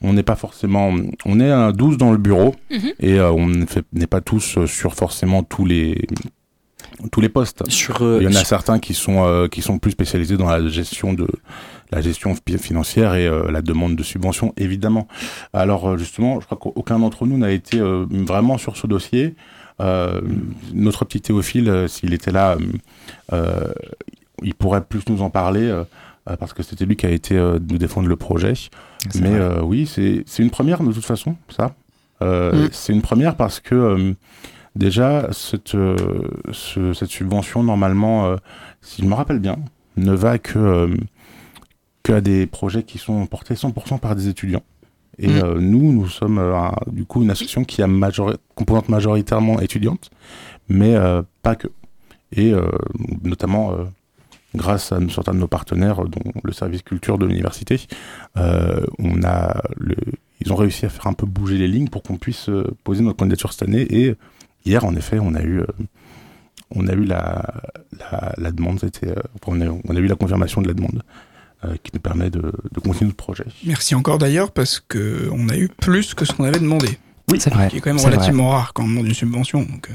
[0.00, 0.90] on n'est pas forcément.
[1.26, 2.92] On est un 12 dans le bureau Mhm.
[3.00, 3.46] et euh, on
[3.92, 6.06] n'est pas tous euh, sur forcément tous les
[7.12, 7.68] tous les postes.
[7.70, 10.36] Sur, euh, Il y en a sur- certains qui sont euh, qui sont plus spécialisés
[10.36, 11.26] dans la gestion de
[11.92, 15.06] la gestion fi- financière et euh, la demande de subventions évidemment.
[15.52, 19.34] Alors justement, je crois qu'aucun d'entre nous n'a été euh, vraiment sur ce dossier.
[20.72, 22.56] Notre petit Théophile, s'il était là,
[24.42, 25.70] il pourrait plus nous en parler
[26.38, 28.54] parce que c'était lui qui a été nous défendre le projet.
[29.10, 31.74] C'est Mais oui, c'est c'est une première de toute façon, ça.
[32.22, 32.68] Mm.
[32.72, 34.14] C'est une première parce que
[34.76, 35.96] déjà, cette, euh,
[36.52, 38.36] ce- cette subvention, normalement, euh,
[38.82, 39.56] si je me rappelle bien,
[39.96, 40.94] ne va que, euh,
[42.02, 44.62] que à des projets qui sont portés 100% par des étudiants.
[45.18, 45.58] Et Mm.
[45.60, 50.10] nous, nous sommes un- du coup une association qui a majori- composante majoritairement étudiante,
[50.68, 50.94] mais
[51.42, 51.68] pas que.
[52.32, 52.52] Et
[53.22, 53.72] notamment
[54.54, 57.80] grâce à certains de nos partenaires, dont le service culture de l'université,
[58.36, 59.96] euh, on a le,
[60.44, 62.50] ils ont réussi à faire un peu bouger les lignes pour qu'on puisse
[62.84, 63.86] poser notre candidature cette année.
[63.90, 64.16] Et
[64.66, 65.66] hier, en effet, on a eu, euh,
[66.74, 67.62] on a eu la,
[67.98, 69.14] la, la demande, c'était, euh,
[69.46, 71.02] on, a, on a eu la confirmation de la demande
[71.64, 72.40] euh, qui nous permet de,
[72.72, 73.44] de continuer notre projet.
[73.64, 76.98] Merci encore d'ailleurs parce que on a eu plus que ce qu'on avait demandé.
[77.38, 77.68] C'est vrai.
[77.68, 78.10] Qui est quand même vrai.
[78.14, 79.60] relativement rare quand on demande une subvention.
[79.62, 79.94] Donc, euh,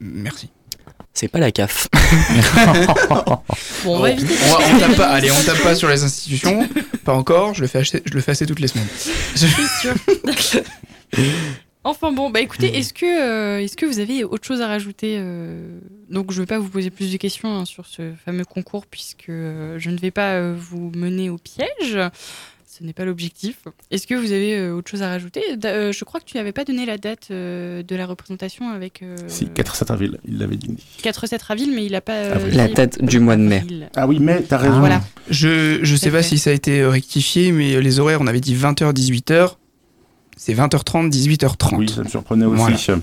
[0.00, 0.50] merci.
[1.14, 1.88] C'est pas la CAF.
[3.84, 4.34] Bon, on va éviter.
[4.46, 5.08] On, va- on tape pas.
[5.08, 6.68] Allez, on tape pas sur les institutions.
[7.04, 7.54] Pas encore.
[7.54, 8.86] Je le fais acheter, je le fais assez toutes les semaines.
[9.34, 9.94] Je suis sûre.
[11.82, 15.16] Enfin bon, bah écoutez, est-ce que, euh, est-ce que vous avez autre chose à rajouter
[15.18, 15.78] euh,
[16.10, 18.84] Donc je ne vais pas vous poser plus de questions hein, sur ce fameux concours
[18.86, 21.98] puisque euh, je ne vais pas euh, vous mener au piège.
[22.66, 23.56] Ce n'est pas l'objectif.
[23.90, 25.42] Est-ce que vous avez euh, autre chose à rajouter?
[25.56, 28.70] Da- euh, Je crois que tu n'avais pas donné la date euh, de la représentation
[28.70, 30.76] avec euh, Si, 4-7 avril, il l'avait dit.
[31.02, 32.14] 4-7 avril, mais il n'a pas.
[32.14, 32.50] euh.
[32.52, 33.64] La date du mois de mai.
[33.96, 34.74] Ah oui, mais t'as raison.
[34.76, 34.80] Ah.
[34.80, 35.00] Voilà.
[35.30, 36.28] Je je sais pas fait.
[36.28, 39.56] si ça a été rectifié, mais les horaires, on avait dit 20h, 18h.
[40.42, 41.76] C'est 20h30, 18h30.
[41.76, 42.56] Oui, ça me surprenait aussi.
[42.62, 42.78] Voilà.
[42.78, 42.94] C'est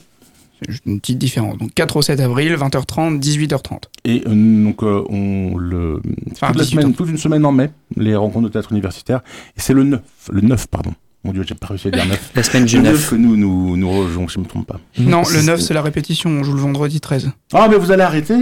[0.67, 1.55] juste une petite différence.
[1.59, 3.83] Donc 4 au 7 avril, 20h30, 18h30.
[4.05, 6.01] Et euh, donc, euh, on le.
[6.31, 9.21] Enfin, toute, la 18 semaine, toute une semaine en mai, les rencontres de théâtre universitaire.
[9.55, 10.01] Et c'est le 9.
[10.31, 10.93] Le 9, pardon.
[11.25, 12.31] Mon Dieu, j'ai pas réussi à dire 9.
[12.35, 13.09] La semaine du Le 9 9.
[13.11, 14.79] que nous, nous, nous rejoignons, si je me trompe pas.
[14.97, 16.31] Non, le C'est- 9, c'est la répétition.
[16.31, 17.29] On joue le vendredi 13.
[17.53, 18.33] Ah, mais vous allez arrêter?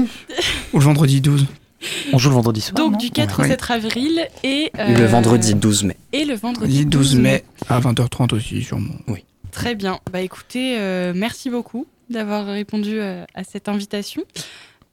[0.71, 1.45] Ou le vendredi 12.
[2.13, 2.75] On joue le vendredi soir.
[2.75, 3.47] Donc du 4 au Ouais.
[3.49, 5.97] 7 avril et Le euh, vendredi 12 mai.
[6.13, 8.93] et le vendredi Vendredi 12 mai à 20h30 aussi, sûrement.
[9.51, 9.99] Très bien.
[10.11, 14.23] Bah écoutez, euh, merci beaucoup d'avoir répondu à, à cette invitation.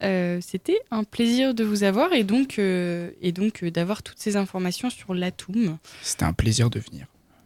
[0.03, 4.19] Euh, C'était un plaisir de vous avoir et donc, euh, et donc euh, d'avoir toutes
[4.19, 5.77] ces informations sur l'Atoum.
[6.01, 7.05] C'était un plaisir de venir.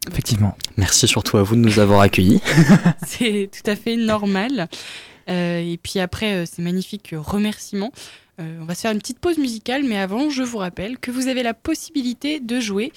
[0.09, 0.55] Effectivement.
[0.77, 2.41] Merci surtout à vous de nous avoir accueillis.
[3.05, 4.69] C'est tout à fait normal.
[5.29, 9.19] Euh, et puis après euh, ces magnifiques remerciements, euh, on va se faire une petite
[9.19, 12.91] pause musicale, mais avant, je vous rappelle que vous avez la possibilité de jouer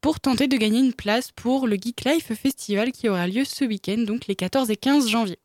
[0.00, 3.64] pour tenter de gagner une place pour le Geek Life Festival qui aura lieu ce
[3.64, 5.38] week-end, donc les 14 et 15 janvier.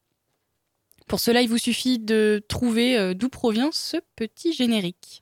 [1.07, 5.21] Pour cela, il vous suffit de trouver euh, d'où provient ce petit générique.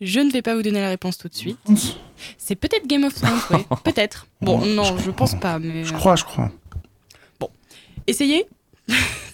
[0.00, 1.58] Je ne vais pas vous donner la réponse tout de suite.
[2.38, 4.26] C'est peut-être Game of Thrones, peut-être.
[4.40, 5.84] Bon, Ouais, non, je je pense pas, mais...
[5.84, 6.50] Je euh, crois, je crois.
[8.06, 8.46] Essayez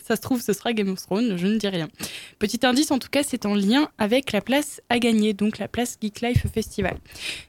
[0.06, 1.88] Ça se trouve, ce sera Game of Thrones, je ne dis rien.
[2.38, 5.66] Petit indice, en tout cas, c'est en lien avec la place à gagner, donc la
[5.66, 6.96] place Geek Life Festival.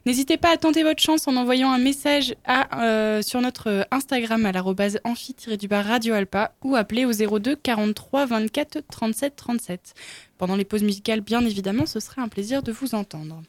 [0.06, 2.34] N'hésitez pas à tenter votre chance en envoyant un message
[2.74, 8.82] euh, sur notre Instagram à l'arrobase amphi-du-bas Radio Alpa ou appelez au 02 43 24
[8.90, 9.94] 37 37.
[10.36, 13.40] Pendant les pauses musicales, bien évidemment, ce serait un plaisir de vous entendre.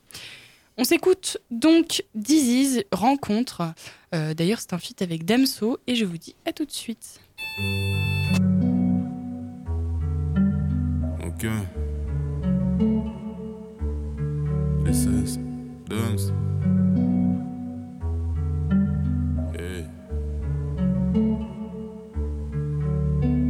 [0.78, 3.74] On s'écoute donc Disease Rencontre.
[4.13, 7.19] Euh, D'ailleurs, c'est un feat avec Damso et je vous dis à tout de suite.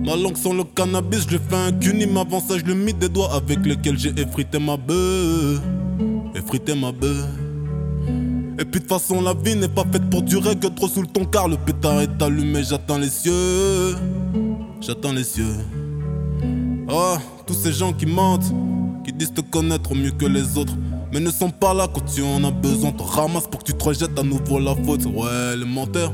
[0.06, 3.34] Ma langue sans le cannabis, je fais un cuni, m'avance je le mis des doigts
[3.34, 5.60] avec lesquels j'ai effrité ma beuh.
[6.36, 7.26] Effrité ma beuh.
[8.60, 11.02] Et puis de toute façon, la vie n'est pas faite pour durer que trop sous
[11.02, 12.62] le ton car le pétard est allumé.
[12.64, 13.96] J'attends les cieux,
[14.80, 15.56] j'attends les cieux.
[16.88, 17.18] Oh,
[17.50, 18.54] tous ces gens qui mentent,
[19.04, 20.76] qui disent te connaître mieux que les autres.
[21.12, 22.92] Mais ne sont pas là quand tu en as besoin.
[22.92, 25.04] Te ramasse pour que tu te rejettes à nouveau la faute.
[25.06, 26.14] Ouais, les menteurs,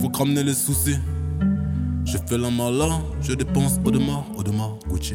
[0.00, 0.98] faut ramener les soucis.
[2.04, 5.14] Je fais la malin, je dépense Audemars, Audemars, Gucci.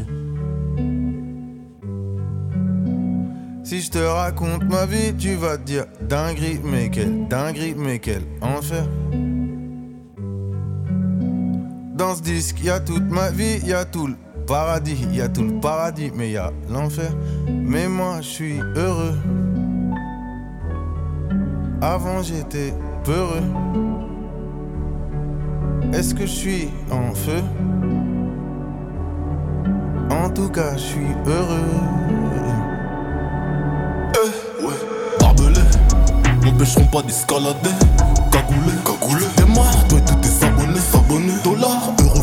[3.64, 8.22] Si je te raconte ma vie, tu vas dire dinguerie, mais quelle dinguerie, mais quel
[8.42, 8.86] enfer.
[11.96, 14.16] Dans ce disque, y a toute ma vie, y a tout le
[14.46, 17.12] paradis, y a tout le paradis, mais y a l'enfer.
[17.48, 19.18] Mais moi, je suis heureux.
[21.82, 23.44] Avant, j'étais peureux.
[25.94, 27.42] Est-ce que je suis en feu?
[30.10, 31.70] En tout cas, je suis heureux.
[34.14, 34.74] Eh, ouais,
[35.20, 35.62] barbelé,
[36.44, 37.76] m'empêcheront pas d'escalader.
[38.32, 41.34] Cagoulé, cagoulé, t'es mort, toi et tous tes abonnés, s'abonner.
[41.44, 42.22] Dollars, euros,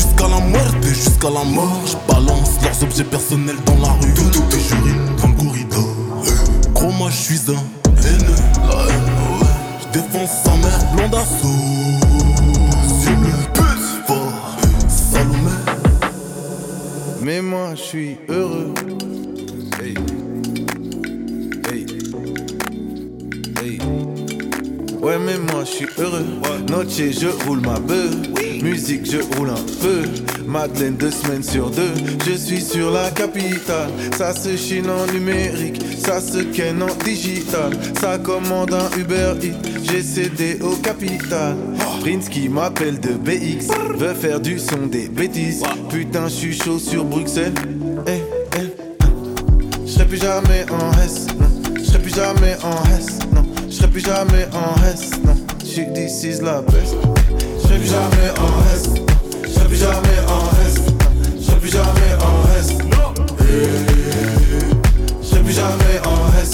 [0.00, 1.80] jusqu'à la muerte, jusqu'à la mort.
[1.86, 4.14] Je balance leurs objets personnels dans la rue.
[4.14, 5.94] Tout, tout, et j'urine dans le corridor.
[6.24, 7.62] Eh, Gros, moi, je suis un
[8.02, 9.10] haineux, la haine,
[9.40, 9.54] ouais.
[9.80, 11.20] Je défonce sa mère, blonde
[14.06, 14.58] fort,
[14.88, 15.56] Salomé.
[17.22, 18.72] Mais moi, je suis heureux.
[19.80, 19.94] Hey.
[21.70, 21.86] Hey.
[23.62, 23.78] Hey.
[25.02, 26.26] Ouais, mais moi, je suis heureux.
[26.68, 28.49] Noche, je roule ma bœuf.
[28.62, 30.02] Musique, je roule un peu.
[30.46, 31.94] Madeleine, deux semaines sur deux.
[32.26, 33.90] Je suis sur la capitale.
[34.16, 35.80] Ça se chine en numérique.
[35.98, 37.72] Ça se ken en digital.
[37.98, 39.54] Ça commande un Uber Eats.
[39.82, 41.56] J'ai cédé au capital.
[42.00, 43.68] Prince qui m'appelle de BX.
[43.96, 45.62] Veut faire du son des bêtises.
[45.88, 47.54] Putain, je suis chaud sur Bruxelles.
[48.06, 48.20] Eh,
[48.58, 48.90] eh.
[49.86, 51.26] Je serai plus jamais en S.
[51.76, 53.44] Je serai plus jamais en S, non.
[53.68, 55.34] Je serai plus jamais en S, non.
[55.64, 56.96] She this is la best.
[57.80, 58.60] Plus jamais en non.
[59.42, 60.68] Je serai plus jamais en non.
[61.34, 62.28] Je serai plus jamais en
[62.84, 63.14] non.
[65.22, 66.44] Je serai plus jamais en non.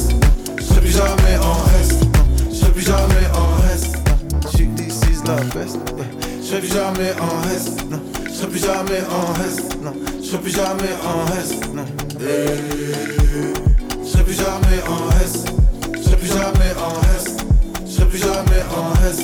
[0.57, 1.83] Je serai plus jamais en non.
[2.49, 3.45] Je serai plus jamais en.
[4.53, 5.79] She this is la best.
[6.41, 7.27] Je serai plus jamais en
[7.91, 8.01] non.
[8.25, 9.95] Je serai plus jamais en non.
[10.21, 11.27] Je serai plus jamais en
[11.75, 11.85] non.
[14.01, 15.33] Je serai plus jamais en S.
[15.93, 17.25] Je serai plus jamais en S.
[17.85, 19.19] Je serai plus jamais en S.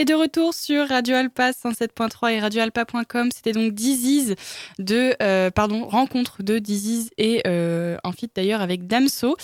[0.00, 4.36] Et de retour sur Radio Alpa 107.3 et radioalpa.com, c'était donc Diziz
[4.78, 9.36] de euh, pardon rencontre de Diziz et euh, un feat d'ailleurs avec Damso.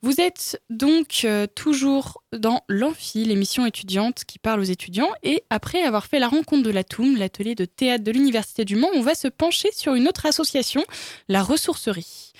[0.00, 5.10] Vous êtes donc euh, toujours dans l'Amphi, l'émission étudiante qui parle aux étudiants.
[5.24, 8.76] Et après avoir fait la rencontre de la TOUM, l'atelier de théâtre de l'Université du
[8.76, 10.84] Mans, on va se pencher sur une autre association,
[11.28, 12.32] la Ressourcerie.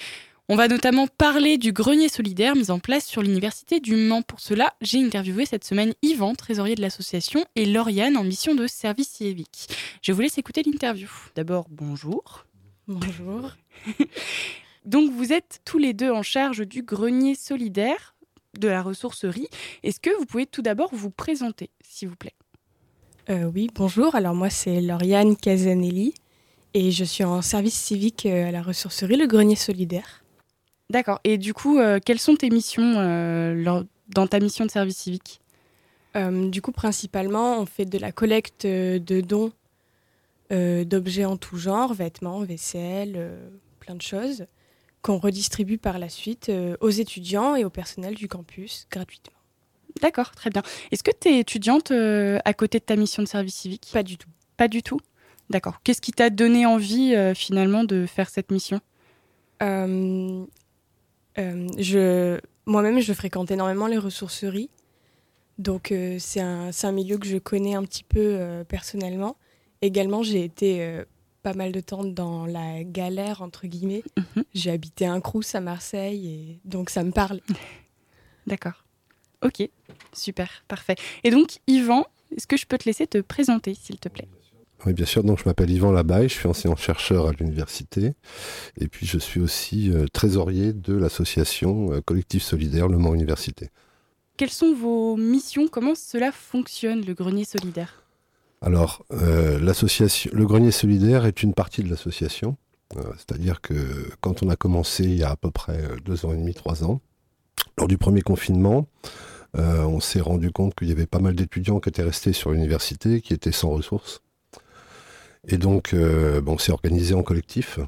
[0.48, 4.22] On va notamment parler du grenier solidaire mis en place sur l'Université du Mans.
[4.22, 8.68] Pour cela, j'ai interviewé cette semaine Yvan, trésorier de l'association, et Lauriane en mission de
[8.68, 9.68] service civique.
[10.00, 11.10] Je vous laisse écouter l'interview.
[11.34, 12.46] D'abord, bonjour.
[12.86, 13.50] Bonjour.
[14.84, 18.14] Donc vous êtes tous les deux en charge du grenier solidaire
[18.58, 19.48] de la ressourcerie.
[19.82, 22.34] Est-ce que vous pouvez tout d'abord vous présenter, s'il vous plaît?
[23.30, 24.14] Euh, oui, bonjour.
[24.14, 26.14] Alors moi, c'est Lauriane Casanelli
[26.74, 30.24] et je suis en service civique euh, à la ressourcerie Le Grenier Solidaire.
[30.88, 31.20] D'accord.
[31.24, 34.96] Et du coup, euh, quelles sont tes missions euh, lors- dans ta mission de service
[34.96, 35.40] civique?
[36.50, 39.52] Du coup, principalement, on fait de la collecte de dons
[40.50, 43.38] d'objets en tout genre, vêtements, vaisselle,
[43.78, 44.46] plein de choses,
[45.02, 49.36] qu'on redistribue par la suite euh, aux étudiants et au personnel du campus gratuitement.
[50.00, 50.62] D'accord, très bien.
[50.90, 53.88] Est-ce que tu es étudiante euh, à côté de ta mission de service civique?
[53.92, 54.28] Pas du tout.
[54.56, 55.00] Pas du tout?
[55.50, 55.80] D'accord.
[55.82, 58.80] Qu'est-ce qui t'a donné envie euh, finalement de faire cette mission?
[61.36, 64.70] Je, moi-même, je fréquente énormément les ressourceries.
[65.58, 69.36] Donc, euh, c'est un, c'est un milieu que je connais un petit peu euh, personnellement.
[69.82, 71.04] Également, j'ai été euh,
[71.48, 74.02] pas mal de temps dans la galère, entre guillemets.
[74.18, 74.44] Mhm.
[74.52, 77.40] J'ai habité un crous à Marseille, et donc ça me parle.
[78.46, 78.84] D'accord.
[79.42, 79.66] Ok,
[80.12, 80.96] super, parfait.
[81.24, 82.04] Et donc, Yvan,
[82.36, 84.28] est-ce que je peux te laisser te présenter, s'il te plaît?
[84.84, 85.24] Oui, bien sûr.
[85.24, 88.12] Donc, je m'appelle Yvan Labaye, je suis enseignant-chercheur à l'université.
[88.78, 93.70] Et puis, je suis aussi euh, trésorier de l'association euh, Collectif Solidaire Le Mans Université.
[94.36, 95.66] Quelles sont vos missions?
[95.66, 98.02] Comment cela fonctionne, le grenier solidaire?
[98.60, 102.56] Alors, euh, l'association, le Grenier Solidaire est une partie de l'association.
[102.96, 103.74] Euh, C'est-à-dire que
[104.20, 106.54] quand on a commencé il y a à peu près euh, deux ans et demi,
[106.54, 107.00] trois ans,
[107.76, 108.86] lors du premier confinement,
[109.54, 113.20] on s'est rendu compte qu'il y avait pas mal d'étudiants qui étaient restés sur l'université,
[113.20, 114.20] qui étaient sans ressources.
[115.48, 117.80] Et donc, ben, on s'est organisé en collectif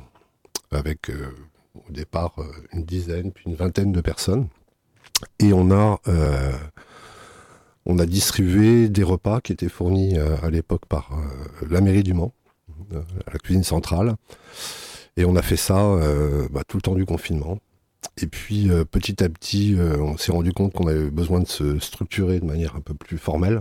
[0.73, 2.35] avec au départ
[2.73, 4.49] une dizaine, puis une vingtaine de personnes.
[5.39, 6.01] Et on a,
[7.91, 12.05] on a distribué des repas qui étaient fournis euh, à l'époque par euh, la mairie
[12.05, 12.33] du Mans,
[12.93, 14.15] euh, à la cuisine centrale.
[15.17, 15.99] Et on a fait ça
[16.51, 17.59] bah, tout le temps du confinement.
[18.23, 22.39] Et puis petit à petit, on s'est rendu compte qu'on avait besoin de se structurer
[22.39, 23.61] de manière un peu plus formelle,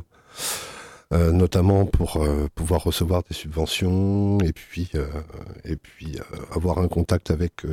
[1.12, 4.92] notamment pour pouvoir recevoir des subventions et puis,
[6.52, 7.66] avoir un contact avec,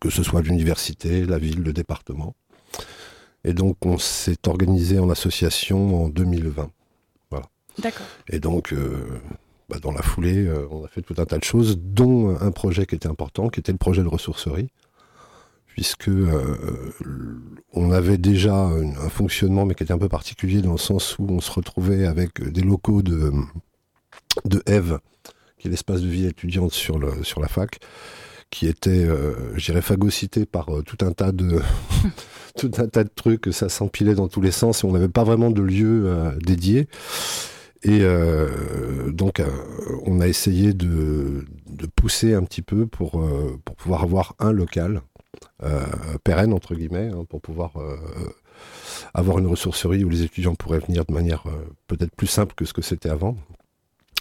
[0.00, 2.34] que ce soit l'université, la ville, le département.
[3.44, 6.70] Et donc on s'est organisé en association en 2020.
[7.30, 7.46] Voilà.
[7.78, 8.06] D'accord.
[8.28, 9.20] Et donc, euh,
[9.68, 12.50] bah, dans la foulée, euh, on a fait tout un tas de choses, dont un
[12.50, 14.68] projet qui était important, qui était le projet de ressourcerie,
[15.66, 16.92] puisque euh,
[17.72, 21.18] on avait déjà un, un fonctionnement, mais qui était un peu particulier dans le sens
[21.18, 23.32] où on se retrouvait avec des locaux de,
[24.44, 24.98] de Eve,
[25.58, 27.78] qui est l'espace de vie étudiante sur, le, sur la fac,
[28.50, 31.60] qui était, euh, je dirais, phagocyté par euh, tout un tas de
[32.56, 35.24] tout un tas de trucs, ça s'empilait dans tous les sens et on n'avait pas
[35.24, 36.88] vraiment de lieu euh, dédié.
[37.84, 39.40] Et euh, donc,
[40.04, 43.24] on a essayé de, de pousser un petit peu pour,
[43.64, 45.00] pour pouvoir avoir un local
[46.24, 47.74] pérenne, entre guillemets, hein, pour pouvoir
[49.14, 51.44] avoir une ressourcerie où les étudiants pourraient venir de manière
[51.86, 53.36] peut-être plus simple que ce que c'était avant.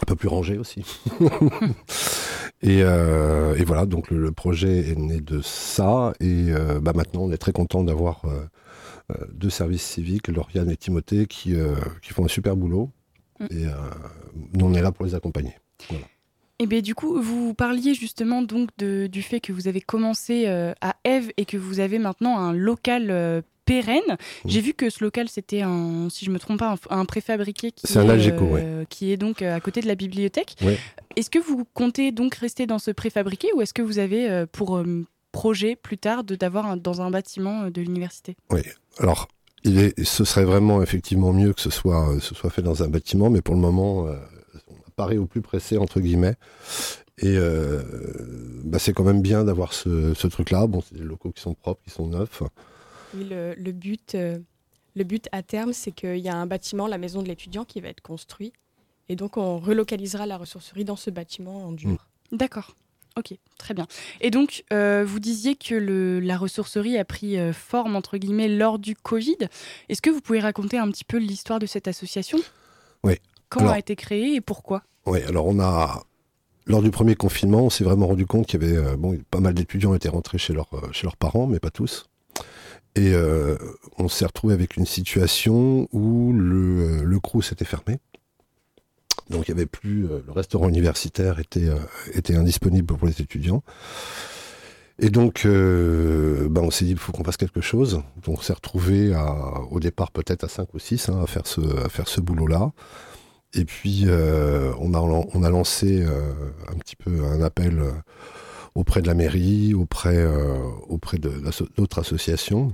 [0.03, 0.85] Un peu plus rangé aussi.
[2.61, 6.13] et, euh, et voilà, donc le, le projet est né de ça.
[6.19, 10.77] Et euh, bah, maintenant, on est très content d'avoir euh, deux services civiques, Lauriane et
[10.77, 11.55] Timothée, qui,
[12.01, 12.89] qui font un super boulot.
[13.39, 13.45] Mm.
[13.51, 13.65] Et
[14.53, 15.53] nous, on est là pour les accompagner.
[16.59, 20.45] Et bien du coup, vous parliez justement donc de- du fait que vous avez commencé
[20.47, 24.17] euh, à Eve et que vous avez maintenant un local euh, pérenne.
[24.45, 27.71] J'ai vu que ce local c'était un, si je me trompe pas, un, un préfabriqué
[27.71, 30.56] qui C'est un est, Algeco, euh, qui est donc euh, à côté de la bibliothèque.
[30.63, 30.80] Ouais.
[31.15, 34.45] Est-ce que vous comptez donc rester dans ce préfabriqué ou est-ce que vous avez euh,
[34.51, 34.82] pour
[35.32, 38.36] projet plus tard de d'avoir dans un bâtiment de l'université?
[38.49, 38.62] Oui,
[38.97, 39.27] alors
[39.63, 42.88] il est, ce serait vraiment effectivement mieux que ce soit, ce soit fait dans un
[42.88, 44.15] bâtiment, mais pour le moment, euh,
[44.69, 46.36] on apparaît au plus pressé, entre guillemets.
[47.19, 47.82] Et euh,
[48.63, 50.67] bah, c'est quand même bien d'avoir ce, ce truc-là.
[50.67, 52.43] Bon, c'est des locaux qui sont propres, qui sont neufs.
[53.13, 54.37] Oui, le, le but, euh,
[54.95, 57.81] le but à terme, c'est qu'il y a un bâtiment, la maison de l'étudiant, qui
[57.81, 58.53] va être construit.
[59.09, 62.07] Et donc, on relocalisera la ressourcerie dans ce bâtiment en dur.
[62.31, 62.75] D'accord.
[63.15, 63.87] Ok, très bien.
[64.21, 68.47] Et donc, euh, vous disiez que le, la ressourcerie a pris euh, forme, entre guillemets,
[68.49, 69.37] lors du Covid.
[69.89, 72.37] Est-ce que vous pouvez raconter un petit peu l'histoire de cette association?
[73.03, 73.15] Oui.
[73.49, 74.83] Quand Alors- a été créée et pourquoi?
[75.07, 76.03] Oui, alors on a,
[76.65, 79.39] lors du premier confinement, on s'est vraiment rendu compte qu'il y avait, euh, bon, pas
[79.39, 82.05] mal d'étudiants étaient rentrés chez, leur, euh, chez leurs parents, mais pas tous.
[82.97, 83.55] Et euh,
[83.99, 87.99] on s'est retrouvé avec une situation où le, euh, le CRU s'était fermé.
[89.29, 91.69] Donc il y avait plus, euh, le restaurant universitaire était,
[92.13, 93.62] était indisponible pour les étudiants.
[94.99, 98.01] Et donc, ben, on s'est dit, il faut qu'on fasse quelque chose.
[98.25, 99.15] Donc, on s'est retrouvé
[99.69, 102.71] au départ peut-être à 5 ou 6 hein, à faire ce, à faire ce boulot-là.
[103.53, 107.79] Et puis, on, a, on a lancé un petit peu un appel
[108.73, 110.25] auprès de la mairie, auprès,
[110.89, 112.73] auprès d'autres associations,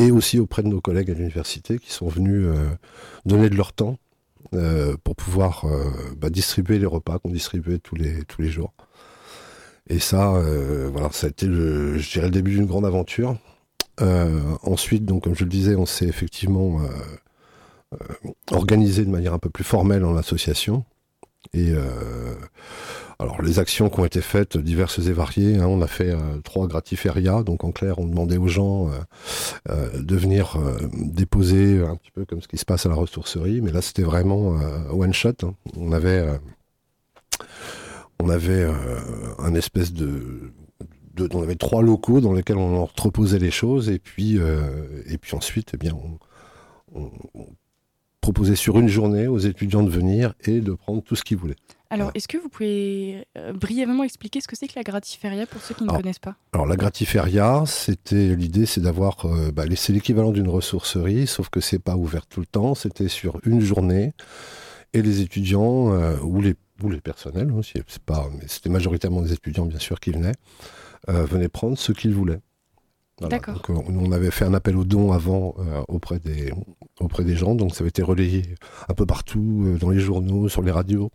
[0.00, 2.70] et aussi auprès de nos collègues à l'université qui sont venus euh,
[3.26, 3.98] donner de leur temps
[4.54, 8.72] euh, pour pouvoir euh, bah, distribuer les repas qu'on distribuait tous les, tous les jours.
[9.88, 10.40] Et ça,
[10.92, 13.36] voilà, ça a été le, je dirais, le début d'une grande aventure.
[14.62, 16.80] Ensuite, donc, comme je le disais, on s'est effectivement
[18.52, 20.84] organisé de manière un peu plus formelle en association.
[21.54, 21.72] Et
[23.20, 26.40] alors, les actions qui ont été faites, diverses et variées, hein, on a fait euh,
[26.42, 27.42] trois gratiférias.
[27.42, 28.92] Donc, en clair, on demandait aux gens euh,
[29.68, 30.56] euh, de venir
[30.94, 33.60] déposer un petit peu comme ce qui se passe à la ressourcerie.
[33.60, 34.58] Mais là, c'était vraiment
[34.90, 35.34] one shot.
[35.42, 35.54] hein.
[35.76, 36.26] On avait,
[39.38, 40.52] un espèce de,
[41.30, 43.90] on avait trois locaux dans lesquels on entreposait les choses.
[43.90, 44.38] Et puis,
[45.32, 45.92] ensuite, eh bien,
[46.94, 47.10] on
[48.22, 51.56] proposait sur une journée aux étudiants de venir et de prendre tout ce qu'ils voulaient.
[51.90, 55.60] Alors, est-ce que vous pouvez euh, brièvement expliquer ce que c'est que la gratiféria pour
[55.60, 56.36] ceux qui ne Alors, connaissent pas?
[56.52, 61.60] Alors la gratiféria, c'était l'idée, c'est d'avoir, euh, bah, c'est l'équivalent d'une ressourcerie, sauf que
[61.60, 62.74] c'est pas ouvert tout le temps.
[62.74, 64.14] C'était sur une journée
[64.92, 69.20] et les étudiants euh, ou les ou les personnels aussi, c'est pas, mais c'était majoritairement
[69.20, 70.32] des étudiants bien sûr qui venaient,
[71.08, 72.40] venaient prendre ce qu'ils voulaient.
[73.20, 73.36] Voilà.
[73.36, 73.54] D'accord.
[73.54, 76.52] Donc, on avait fait un appel aux dons avant euh, auprès des
[77.00, 78.42] auprès des gens, donc ça avait été relayé
[78.88, 81.10] un peu partout euh, dans les journaux, sur les radios.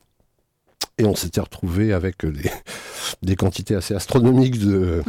[0.98, 2.50] Et on s'était retrouvé avec des,
[3.22, 5.04] des quantités assez astronomiques de,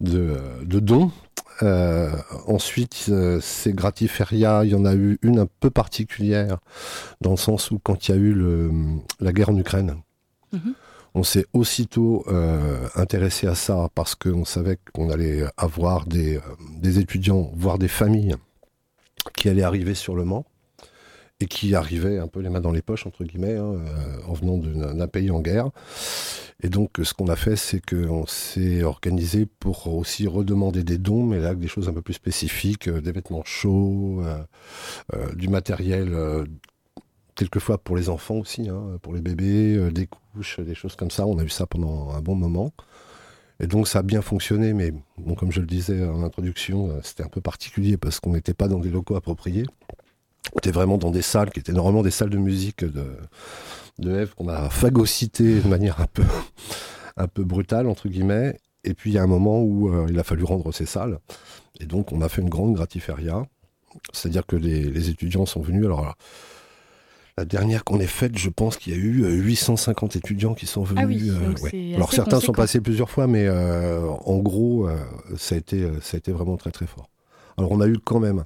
[0.00, 1.10] de, de dons.
[1.62, 2.10] Euh,
[2.46, 6.58] ensuite, euh, ces gratiférias, il y en a eu une un peu particulière,
[7.20, 8.70] dans le sens où quand il y a eu le,
[9.20, 9.96] la guerre en Ukraine,
[10.52, 10.74] Mhm.
[11.14, 16.40] on s'est aussitôt euh, intéressé à ça parce qu'on savait qu'on allait avoir des,
[16.78, 18.34] des étudiants, voire des familles
[19.36, 20.46] qui allaient arriver sur le Mans
[21.40, 24.32] et qui arrivaient un peu les mains dans les poches, entre guillemets, hein, euh, en
[24.32, 25.70] venant d'un pays en guerre.
[26.62, 31.22] Et donc, ce qu'on a fait, c'est qu'on s'est organisé pour aussi redemander des dons,
[31.22, 34.24] mais là, des choses un peu plus spécifiques, euh, des vêtements chauds,
[35.14, 36.16] euh, du matériel,
[37.36, 41.24] quelquefois pour les enfants aussi, hein, pour les bébés, des couches, des choses comme ça.
[41.26, 42.72] On a eu ça pendant un bon moment.
[43.60, 44.92] Et donc, ça a bien fonctionné, mais
[45.36, 48.78] comme je le disais en introduction, c'était un peu particulier parce qu'on n'était pas dans
[48.80, 49.64] des locaux appropriés.
[50.54, 53.04] On était vraiment dans des salles qui étaient normalement des salles de musique de,
[53.98, 56.24] de Eve qu'on a phagocyté de manière un peu,
[57.16, 58.58] un peu brutale, entre guillemets.
[58.84, 61.18] Et puis il y a un moment où euh, il a fallu rendre ces salles.
[61.80, 63.44] Et donc on a fait une grande gratiféria.
[64.12, 65.84] C'est-à-dire que les, les étudiants sont venus.
[65.84, 66.14] Alors
[67.36, 70.66] la- dernière qu'on ait faite, je pense qu'il y a eu euh, 850 étudiants qui
[70.66, 71.02] sont venus.
[71.04, 71.94] Ah oui, euh, ouais.
[71.94, 74.96] Alors certains sont passés plusieurs fois, mais euh, en gros, euh,
[75.36, 77.08] ça, a été, euh, ça a été vraiment très très fort.
[77.56, 78.44] Alors on a eu quand même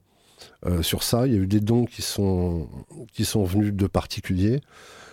[0.67, 2.69] euh, sur ça, il y a eu des dons qui sont,
[3.13, 4.61] qui sont venus de particuliers,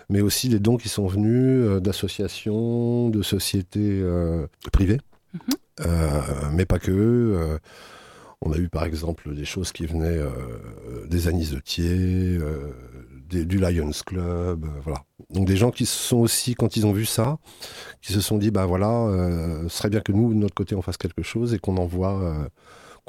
[0.10, 5.00] mais aussi des dons qui sont venus euh, d'associations, de sociétés euh, privées,
[5.86, 6.22] Euh,
[6.52, 7.58] mais pas que.
[8.42, 10.20] on a eu par exemple des choses qui venaient
[11.08, 12.72] des Anis de Thiers, euh,
[13.30, 15.04] des- du Lions Club, voilà.
[15.30, 17.38] Donc des gens qui se sont aussi, quand ils ont vu ça,
[18.02, 18.92] qui se sont dit, bah voilà,
[19.64, 22.50] ce serait bien que nous, de notre côté, on fasse quelque chose et qu'on envoie,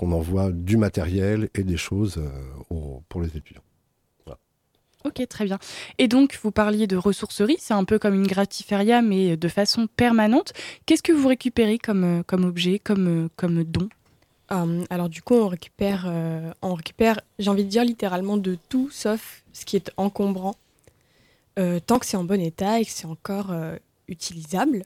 [0.00, 2.30] qu'on envoie du matériel et des choses euh,
[2.70, 3.62] au- pour les étudiants.
[5.02, 5.58] Ok, très bien.
[5.96, 9.86] Et donc, vous parliez de ressourcerie, c'est un peu comme une gratiféria, mais de façon
[9.86, 10.52] permanente.
[10.84, 13.88] Qu'est-ce que vous récupérez comme, euh, comme objet, comme, euh, comme don?
[14.52, 18.58] Euh, alors du coup, on récupère, euh, on récupère, j'ai envie de dire littéralement de
[18.68, 20.54] tout, sauf ce qui est encombrant.
[21.58, 23.76] Euh, tant que c'est en bon état et que c'est encore euh,
[24.08, 24.82] utilisable,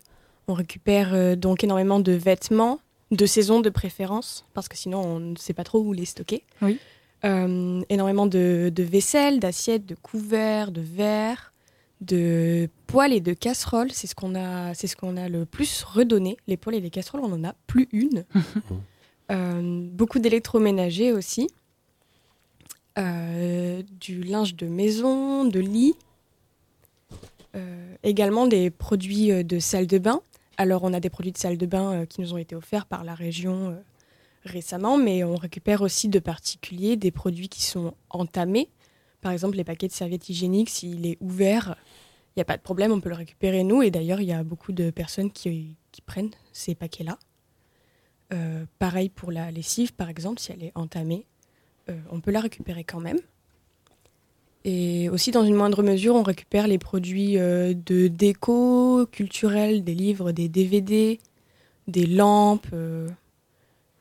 [0.47, 2.79] on récupère euh, donc énormément de vêtements,
[3.15, 6.45] de saison de préférence, parce que sinon on ne sait pas trop où les stocker.
[6.62, 6.79] Oui.
[7.25, 11.55] Euh, énormément de, de vaisselle, d'assiettes, de couverts, de verres,
[12.01, 13.91] de poêles et de casseroles.
[13.93, 16.37] C'est ce qu'on a, c'est ce qu'on a le plus redonné.
[16.47, 18.25] Les poêles et les casseroles, on n'en a plus une.
[19.33, 21.49] Euh, beaucoup d'électroménager aussi.
[22.99, 25.95] Euh, du linge de maison, de lit.
[27.57, 30.21] Euh, également des produits de salle de bain.
[30.57, 32.87] Alors on a des produits de salle de bain euh, qui nous ont été offerts
[32.87, 33.75] par la région euh,
[34.45, 38.71] récemment, mais on récupère aussi de particuliers des produits qui sont entamés.
[39.21, 41.77] Par exemple, les paquets de serviettes hygiéniques, s'il est ouvert,
[42.29, 43.83] il n'y a pas de problème, on peut le récupérer nous.
[43.83, 47.19] Et d'ailleurs, il y a beaucoup de personnes qui, prennent ces paquets-là.
[48.33, 51.27] Euh, pareil pour la lessive, par exemple, si elle est entamée,
[52.11, 53.19] on peut la récupérer quand même.
[54.65, 59.95] Et aussi, dans une moindre mesure, on récupère les produits euh, de déco culturelle, des
[59.95, 61.19] livres, des DVD,
[61.89, 63.09] des lampes, euh,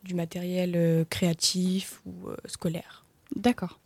[0.03, 3.05] du matériel euh, créatif ou euh, scolaire.
[3.35, 3.79] D'accord.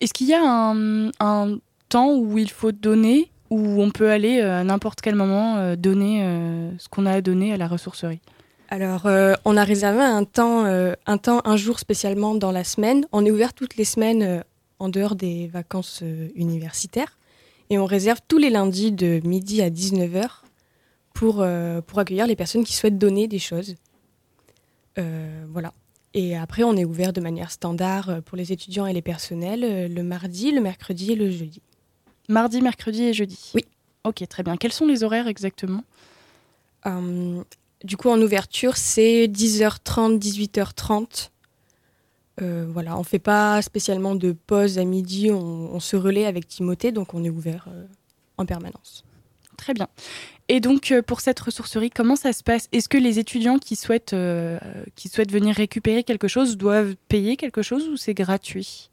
[0.00, 1.58] Est-ce qu'il y a un, un
[1.88, 6.24] temps où il faut donner, où on peut aller à n'importe quel moment donner
[6.78, 8.20] ce qu'on a à donner à la ressourcerie?
[8.68, 9.06] Alors,
[9.44, 13.04] on a réservé un temps, un temps, un jour spécialement dans la semaine.
[13.12, 14.42] On est ouvert toutes les semaines
[14.80, 17.16] en dehors des vacances euh, universitaires.
[17.70, 20.28] Et on réserve tous les lundis de midi à 19h
[21.14, 23.76] pour, euh, pour accueillir les personnes qui souhaitent donner des choses.
[24.98, 25.72] Euh, voilà.
[26.14, 30.02] Et après, on est ouvert de manière standard pour les étudiants et les personnels le
[30.02, 31.62] mardi, le mercredi et le jeudi.
[32.28, 33.64] Mardi, mercredi et jeudi Oui.
[34.04, 34.56] Ok, très bien.
[34.56, 35.84] Quels sont les horaires exactement?
[36.86, 37.42] Euh,
[37.84, 41.30] du coup, en ouverture, c'est 10h30, 18h30.
[42.40, 46.48] Euh, voilà, on fait pas spécialement de pause à midi, on, on se relaie avec
[46.48, 47.84] Timothée, donc on est ouvert euh,
[48.38, 49.04] en permanence.
[49.56, 49.88] Très bien.
[50.48, 52.68] Et donc, euh, pour cette ressourcerie, comment ça se passe?
[52.72, 54.58] Est-ce que les étudiants qui souhaitent, euh,
[54.94, 58.88] qui souhaitent venir récupérer quelque chose doivent payer quelque chose ou c'est gratuit?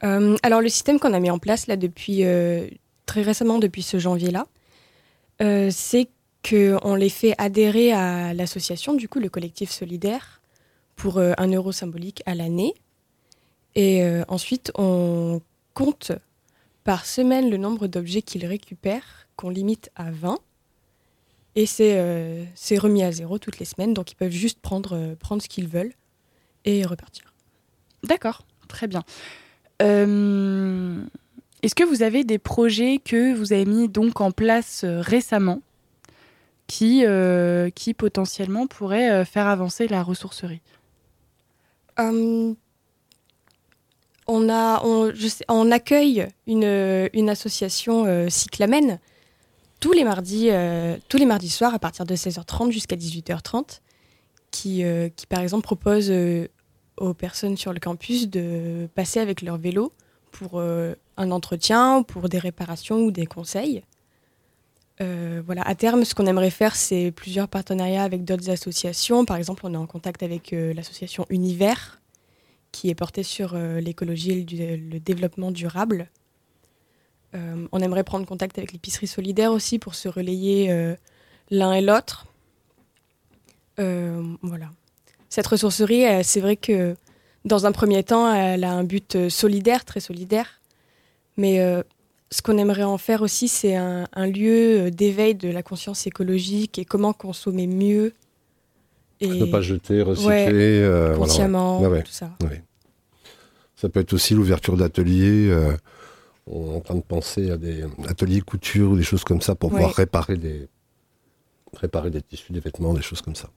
[0.00, 2.22] Alors, le système qu'on a mis en place là depuis
[3.04, 4.46] très récemment, depuis ce janvier-là,
[5.72, 6.08] c'est
[6.48, 10.37] qu'on les fait adhérer à l'association, du coup, le collectif solidaire,
[10.98, 12.74] pour euh, un euro symbolique à l'année.
[13.74, 15.40] Et euh, ensuite, on
[15.72, 16.12] compte
[16.84, 20.38] par semaine le nombre d'objets qu'ils récupèrent, qu'on limite à 20.
[21.54, 25.14] Et c'est euh, c'est remis à zéro toutes les semaines, donc ils peuvent juste prendre,
[25.14, 25.94] prendre ce qu'ils veulent
[26.64, 27.32] et repartir.
[28.02, 29.02] D'accord, très bien.
[29.80, 35.60] Est-ce que vous avez des projets que vous avez mis donc en place récemment
[36.66, 37.04] qui,
[37.74, 40.60] qui potentiellement pourraient faire avancer la ressourcerie?
[41.98, 42.54] Hum,
[44.26, 49.00] on, accueille une, association euh, cyclamène
[49.80, 50.96] tous les, mardis, euh,
[51.26, 53.80] mardis soirs à partir de 16h30 jusqu'à 18h30
[54.50, 56.48] qui, euh, qui par exemple propose euh,
[56.96, 59.92] aux personnes sur le campus de passer avec leur vélo
[60.30, 63.82] pour euh, un entretien, pour des réparations ou des conseils.
[65.00, 69.24] Euh, voilà, à terme, ce qu'on aimerait faire, c'est plusieurs partenariats avec d'autres associations.
[69.24, 72.00] Par exemple, on est en contact avec euh, l'association Univers,
[72.72, 76.08] qui est portée sur euh, l'écologie et le, le développement durable.
[77.72, 80.96] On aimerait prendre contact avec l'épicerie solidaire aussi pour se relayer
[81.50, 82.26] l'un et l'autre.
[83.76, 84.70] Voilà.
[85.28, 86.96] Cette ressourcerie, c'est vrai que
[87.44, 90.62] dans un premier temps, elle a un but solidaire, très solidaire.
[91.36, 91.60] Mais
[92.30, 96.06] ce qu'on aimerait en faire aussi, c'est un, un lieu euh, d'éveil de la conscience
[96.06, 98.12] écologique et comment consommer mieux.
[99.20, 100.28] Et Ne pas jeter, recycler.
[100.28, 101.18] Ouais, euh, voilà, ouais.
[101.18, 102.02] consciemment, ouais.
[102.02, 102.30] tout ça.
[102.42, 102.62] Ouais.
[103.76, 105.48] Ça peut être aussi l'ouverture d'ateliers.
[105.50, 105.72] euh,
[106.46, 109.54] on est en train de penser à des ateliers couture ou des choses comme ça
[109.54, 110.68] pour pouvoir réparer des,
[111.74, 113.50] réparer des tissus, des vêtements, des choses comme ça.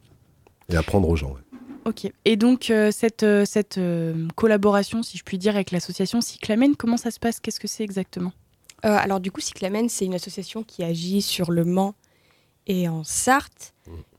[0.70, 1.32] Et apprendre aux gens.
[1.32, 1.60] ouais.
[1.86, 2.12] Ok.
[2.26, 6.76] Et donc, euh, cette, euh, cette euh, collaboration, si je puis dire, avec l'association Cyclamen,
[6.76, 7.40] comment ça se passe?
[7.40, 8.34] Qu'est-ce que c'est exactement?
[8.86, 11.96] Euh, alors du coup, Cyclamen, c'est une association qui agit sur le Mans
[12.68, 13.74] et en Sarthe,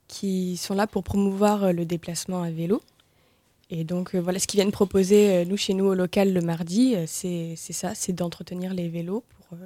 [0.09, 2.83] qui sont là pour promouvoir euh, le déplacement à vélo.
[3.71, 6.95] Et donc euh, voilà, ce qu'ils viennent proposer, nous, chez nous, au local, le mardi,
[7.07, 9.59] c'est ça, c'est d'entretenir les vélos pour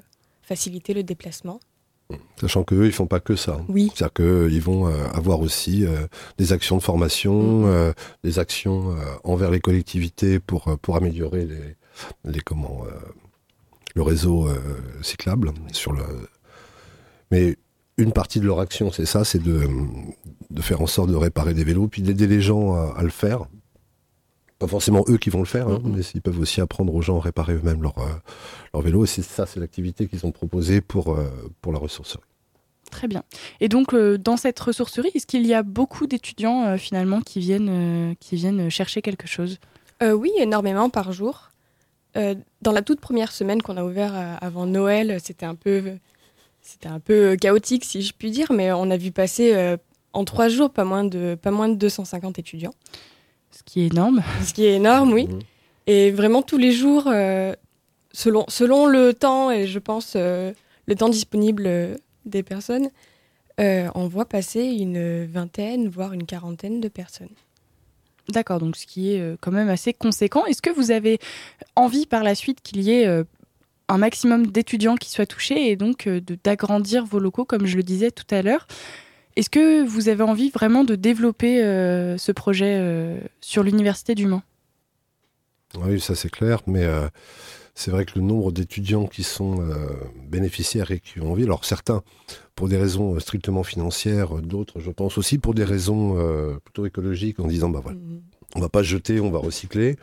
[0.42, 1.60] faciliter le déplacement.
[2.40, 3.60] Sachant qu'eux, ils font pas que ça.
[3.68, 3.90] Oui.
[3.94, 6.06] C'est-à-dire qu'ils vont euh, avoir aussi euh,
[6.38, 7.92] des actions de formation, euh,
[8.22, 11.76] des actions envers les collectivités pour, pour améliorer les,
[12.24, 12.84] les comment,
[13.96, 14.56] le réseau euh,
[15.02, 15.52] cyclable.
[15.72, 16.04] Sur le...
[17.32, 17.56] Mais
[17.96, 19.68] une partie de leur action, c'est ça, c'est de,
[20.50, 23.10] de faire en sorte de réparer des vélos, puis d'aider les gens à, à le
[23.10, 23.40] faire.
[24.58, 27.18] Pas forcément eux qui vont le faire, hein, mais ils peuvent aussi apprendre aux gens
[27.18, 28.08] à réparer eux-mêmes leur, euh,
[28.72, 29.04] leur vélo.
[29.04, 31.26] Et c'est ça, c'est l'activité qu'ils ont proposée pour, euh,
[31.60, 32.22] pour la ressourcerie.
[32.90, 33.22] Très bien.
[33.60, 37.40] Et donc, euh, dans cette ressourcerie, est-ce qu'il y a beaucoup d'étudiants euh, finalement qui
[37.40, 39.58] viennent, euh, qui viennent chercher quelque chose?
[40.02, 41.50] Euh, oui, énormément par jour.
[42.16, 45.82] Euh, dans la toute première semaine qu'on a ouvert euh, avant Noël, c'était un peu,
[46.62, 49.76] c'était un peu chaotique si je puis dire, mais on a vu passer euh,
[50.12, 52.74] en trois jours pas moins de, pas moins de 250 étudiants.
[53.50, 54.22] Ce qui est énorme.
[54.44, 55.28] Ce qui est énorme, oui.
[55.86, 57.54] Et vraiment tous les jours, euh,
[58.12, 60.52] selon, selon le temps et je pense euh,
[60.86, 62.88] le temps disponible euh, des personnes,
[63.60, 67.34] euh, on voit passer une vingtaine, voire une quarantaine de personnes.
[68.28, 70.44] D'accord, donc ce qui est euh, quand même assez conséquent.
[70.46, 71.18] Est-ce que vous avez
[71.76, 73.24] envie par la suite qu'il y ait euh,
[73.88, 77.82] un maximum d'étudiants qui soient touchés et donc euh, d'agrandir vos locaux, comme je le
[77.82, 78.66] disais tout à l'heure?
[79.36, 84.42] Est-ce que vous avez envie vraiment de développer ce projet sur l'Université du Mans?
[85.78, 86.86] Oui, ça c'est clair, mais
[87.76, 89.90] c'est vrai que le nombre d'étudiants qui sont euh,
[90.28, 92.02] bénéficiaires et qui ont envie, alors certains
[92.54, 96.16] pour des raisons euh, strictement financières, euh, d'autres je pense aussi pour des raisons
[96.64, 97.98] plutôt écologiques en disant bah voilà,
[98.56, 99.96] on va pas jeter, on va recycler.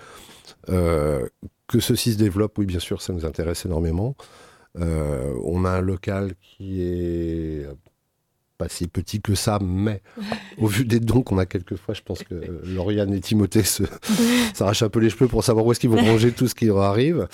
[0.70, 1.28] Euh,
[1.68, 4.16] que ceci se développe, oui bien sûr, ça nous intéresse énormément.
[4.80, 7.68] Euh, on a un local qui est
[8.58, 10.02] pas si petit que ça, mais
[10.58, 12.36] au vu des dons qu'on a quelquefois, je pense que
[12.66, 13.84] Lauriane et Timothée se-
[14.54, 16.66] s'arrachent un peu les cheveux pour savoir où est-ce qu'ils vont ranger tout ce qui
[16.66, 17.28] leur arrive.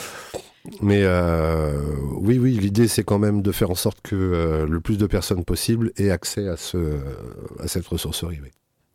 [0.82, 1.82] Mais euh,
[2.18, 5.08] oui, oui, l'idée c'est quand même de faire en sorte que euh, le plus de
[5.08, 6.98] personnes possible aient accès à, ce,
[7.60, 8.40] à cette ressourcerie.
[8.42, 8.50] oui.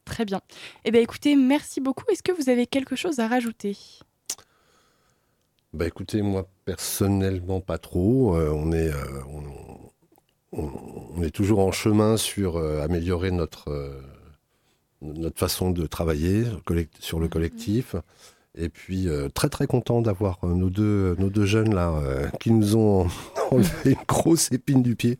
[0.04, 0.40] Très bien.
[0.84, 2.04] Eh bien écoutez, merci beaucoup.
[2.12, 3.76] Est-ce que vous avez quelque chose à rajouter?
[5.72, 8.36] Bah écoutez, moi personnellement pas trop.
[8.36, 8.94] Euh, on est euh,
[9.28, 9.42] on,
[10.56, 10.70] on-
[11.16, 14.00] on est toujours en chemin sur euh, améliorer notre euh,
[15.02, 16.44] notre façon de travailler
[17.00, 17.94] sur le collectif.
[18.56, 22.28] Et puis euh, très très content d'avoir euh, nos deux nos deux jeunes là euh,
[22.40, 23.08] qui nous ont
[23.50, 25.18] enlevé une grosse épine du pied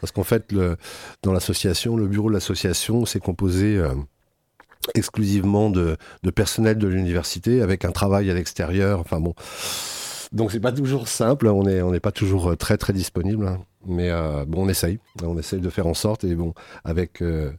[0.00, 0.76] parce qu'en fait le,
[1.22, 3.82] dans l'association le bureau de l'association c'est composé
[4.94, 9.00] exclusivement de, de personnel de l'université avec un travail à l'extérieur.
[9.00, 9.34] Enfin bon,
[10.32, 11.48] donc c'est pas toujours simple.
[11.48, 13.58] On est on n'est pas toujours très très disponible, hein.
[13.86, 14.98] Mais euh, bon on essaye.
[15.22, 16.54] On essaye de faire en sorte et bon
[16.84, 17.52] avec euh,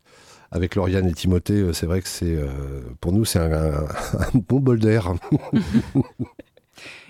[0.52, 3.86] avec Lauriane et Timothée, euh, c'est vrai que c'est euh, pour nous c'est un, un-
[3.86, 5.14] un bon bol d'air.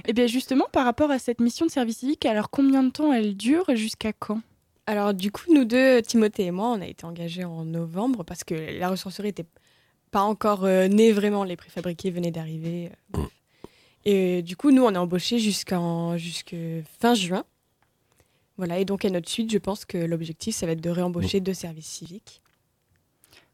[0.05, 3.13] Eh bien justement, par rapport à cette mission de service civique, alors combien de temps
[3.13, 4.41] elle dure et jusqu'à quand?
[4.87, 8.43] Alors du coup, nous deux, Timothée et moi, on a été engagés en novembre parce
[8.43, 9.45] que la ressourcerie était
[10.09, 12.87] pas encore euh, née vraiment, les préfabriqués venaient d'arriver.
[12.87, 13.27] euh, bref.
[14.03, 16.55] Et du coup, nous, on est embauchés jusqu'en jusque
[16.99, 17.43] fin juin.
[18.61, 21.39] Voilà, et donc à notre suite, je pense que l'objectif, ça va être de réembaucher
[21.39, 22.43] deux services civiques.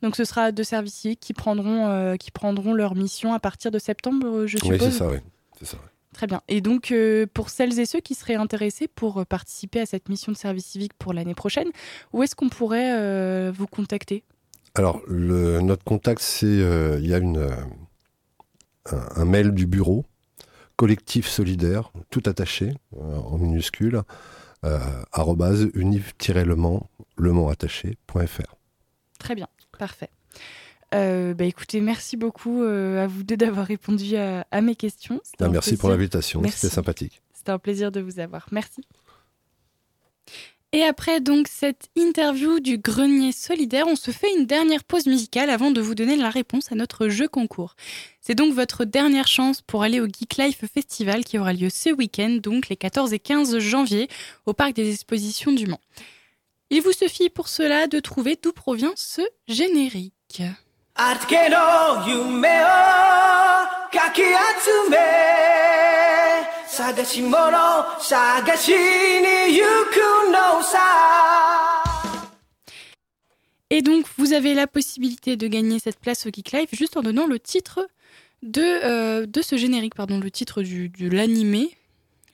[0.02, 3.72] Donc ce sera deux services civiques qui prendront, euh, qui prendront leur mission à partir
[3.72, 4.92] de septembre, euh, je Oui, suppose.
[4.92, 5.20] c'est ça, oui.
[5.58, 5.78] C'est ça.
[6.14, 6.42] Très bien.
[6.50, 10.34] Et donc, euh, pour celles et ceux qui seraient intéressés pour participer à cette mission
[10.34, 11.70] de service civique pour l'année prochaine,
[12.12, 14.26] où est-ce qu'on pourrait euh, vous contacter?
[14.76, 16.48] Alors, le, notre contact, c'est.
[16.48, 17.56] euh, Il y a une, euh,
[18.92, 20.04] un, un mail du bureau,
[20.76, 24.02] collectif solidaire, tout attaché, euh, en minuscule,
[24.66, 28.56] euh, univ-lemans, le mans attaché.fr.
[29.20, 29.48] Très bien,
[29.78, 30.10] parfait.
[30.96, 35.20] Euh, bah écoutez, merci beaucoup euh, à vous deux d'avoir répondu à, à mes questions.
[35.40, 37.22] Ah, merci pour l'invitation, c'était sympathique.
[37.34, 38.48] C'était un plaisir de vous avoir.
[38.52, 38.82] Merci.
[40.78, 45.50] Et après donc cette interview du grenier solidaire, on se fait une dernière pause musicale
[45.50, 47.74] avant de vous donner la réponse à notre jeu concours.
[48.22, 51.90] C'est donc votre dernière chance pour aller au Geek Life Festival qui aura lieu ce
[51.90, 54.08] week-end, donc les 14 et 15 janvier,
[54.46, 55.82] au Parc des Expositions du Mans.
[56.70, 60.44] Il vous suffit pour cela de trouver d'où provient ce générique.
[66.67, 67.41] あるけの夢をかき集め探し物
[68.01, 71.83] 探しに行くのさ
[73.71, 77.03] Et donc, vous avez la possibilité de gagner cette place au Geek Live juste en
[77.03, 77.89] donnant le titre
[78.43, 81.71] de, euh, de ce générique, pardon, le titre du, de l'animé.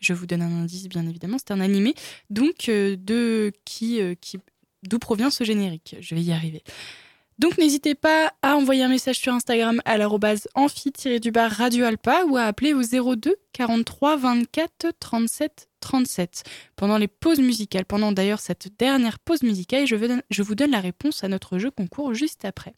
[0.01, 1.95] Je vous donne un indice, bien évidemment, c'est un animé.
[2.29, 4.41] Donc, euh, de qui, euh, qui,
[4.83, 6.65] d'où provient ce générique Je vais y arriver.
[7.40, 12.38] Donc, n'hésitez pas à envoyer un message sur Instagram à l'arrobase amphi-du-bar Radio Alpa ou
[12.38, 16.44] à appeler au 02 43 24 37 37
[16.76, 17.86] pendant les pauses musicales.
[17.86, 19.96] Pendant d'ailleurs cette dernière pause musicale, je,
[20.42, 22.74] vous donne la réponse à notre jeu concours juste après.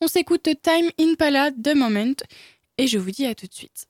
[0.00, 2.14] On s'écoute Time Impala The Moment
[2.78, 3.89] et je vous dis à tout de suite.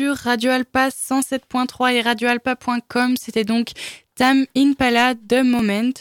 [0.00, 3.72] Sur Radio Alpa 107.3 et radioalpa.com, c'était donc
[4.14, 5.92] Tam Impala The Moment.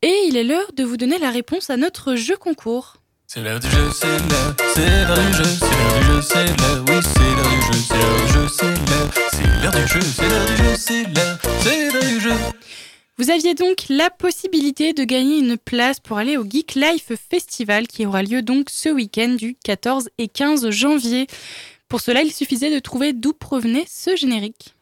[0.00, 2.96] Et il est l'heure de vous donner la réponse à notre jeu concours.
[3.26, 6.46] C'est l'heure du jeu, c'est l'heure, c'est l'heure du jeu, c'est l'heure du jeu, c'est
[6.46, 9.86] l'heure, oui, c'est l'heure du jeu, c'est l'heure du jeu, c'est l'heure, c'est l'heure du
[9.88, 12.32] jeu, c'est l'heure du jeu, c'est l'heure, c'est l'heure du jeu.
[13.18, 17.86] Vous aviez donc la possibilité de gagner une place pour aller au Geek Life Festival
[17.86, 21.26] qui aura lieu donc ce week-end du 14 et 15 janvier.
[21.94, 24.74] Pour cela, il suffisait de trouver d'où provenait ce générique.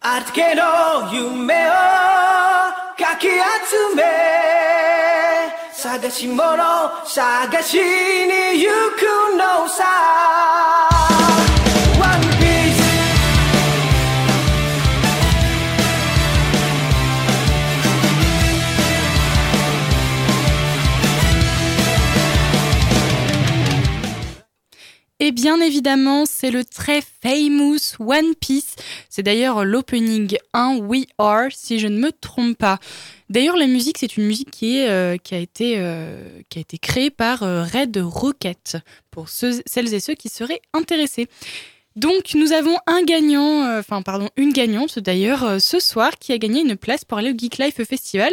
[25.25, 28.75] Et bien évidemment, c'est le très famous One Piece.
[29.09, 32.81] C'est d'ailleurs l'opening 1 We Are, si je ne me trompe pas.
[33.31, 37.11] D'ailleurs, la musique, c'est une musique qui, euh, qui, a été, euh, a été créée
[37.11, 38.79] par euh, Red Rocket,
[39.13, 41.29] pour celles et ceux qui seraient intéressés.
[41.97, 46.33] Donc, nous avons un gagnant, euh, enfin, pardon, une gagnante d'ailleurs, euh, ce soir, qui
[46.33, 48.33] a gagné une place pour aller au Geek Life Festival.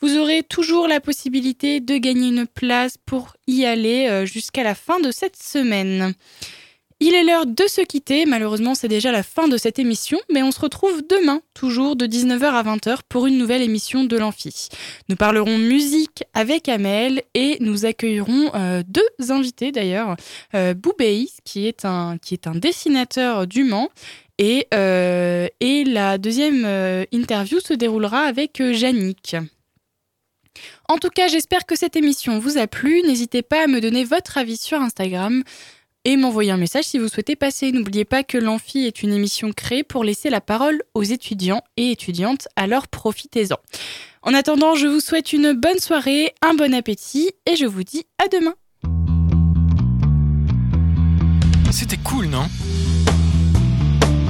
[0.00, 4.74] Vous aurez toujours la possibilité de gagner une place pour y aller euh, jusqu'à la
[4.74, 6.14] fin de cette semaine.
[7.02, 8.26] Il est l'heure de se quitter.
[8.26, 12.06] Malheureusement, c'est déjà la fin de cette émission, mais on se retrouve demain, toujours de
[12.06, 14.68] 19h à 20h, pour une nouvelle émission de l'Amphi.
[15.08, 20.16] Nous parlerons musique avec Amel et nous accueillerons euh, deux invités d'ailleurs.
[20.54, 20.74] Euh,
[21.44, 22.18] qui est un,
[22.54, 23.88] dessinateur du Mans,
[24.38, 29.36] et, euh, et la deuxième euh, interview se déroulera avec Yannick.
[30.88, 33.02] En tout cas, j'espère que cette émission vous a plu.
[33.02, 35.42] N'hésitez pas à me donner votre avis sur Instagram
[36.04, 37.72] et m'envoyer un message si vous souhaitez passer.
[37.72, 41.90] N'oubliez pas que l'Amphi est une émission créée pour laisser la parole aux étudiants et
[41.90, 43.56] étudiantes, alors profitez-en.
[44.22, 48.06] En attendant, je vous souhaite une bonne soirée, un bon appétit et je vous dis
[48.22, 48.54] à demain.
[51.70, 52.48] C'était cool, non?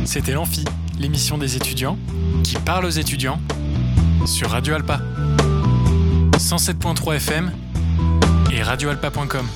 [0.04, 0.64] C'était l'Amphi,
[0.98, 1.98] l'émission des étudiants
[2.44, 3.40] qui parle aux étudiants
[4.26, 5.00] sur Radio Alpa.
[6.36, 7.52] 107.3 FM
[8.52, 9.46] et radioalpa.com.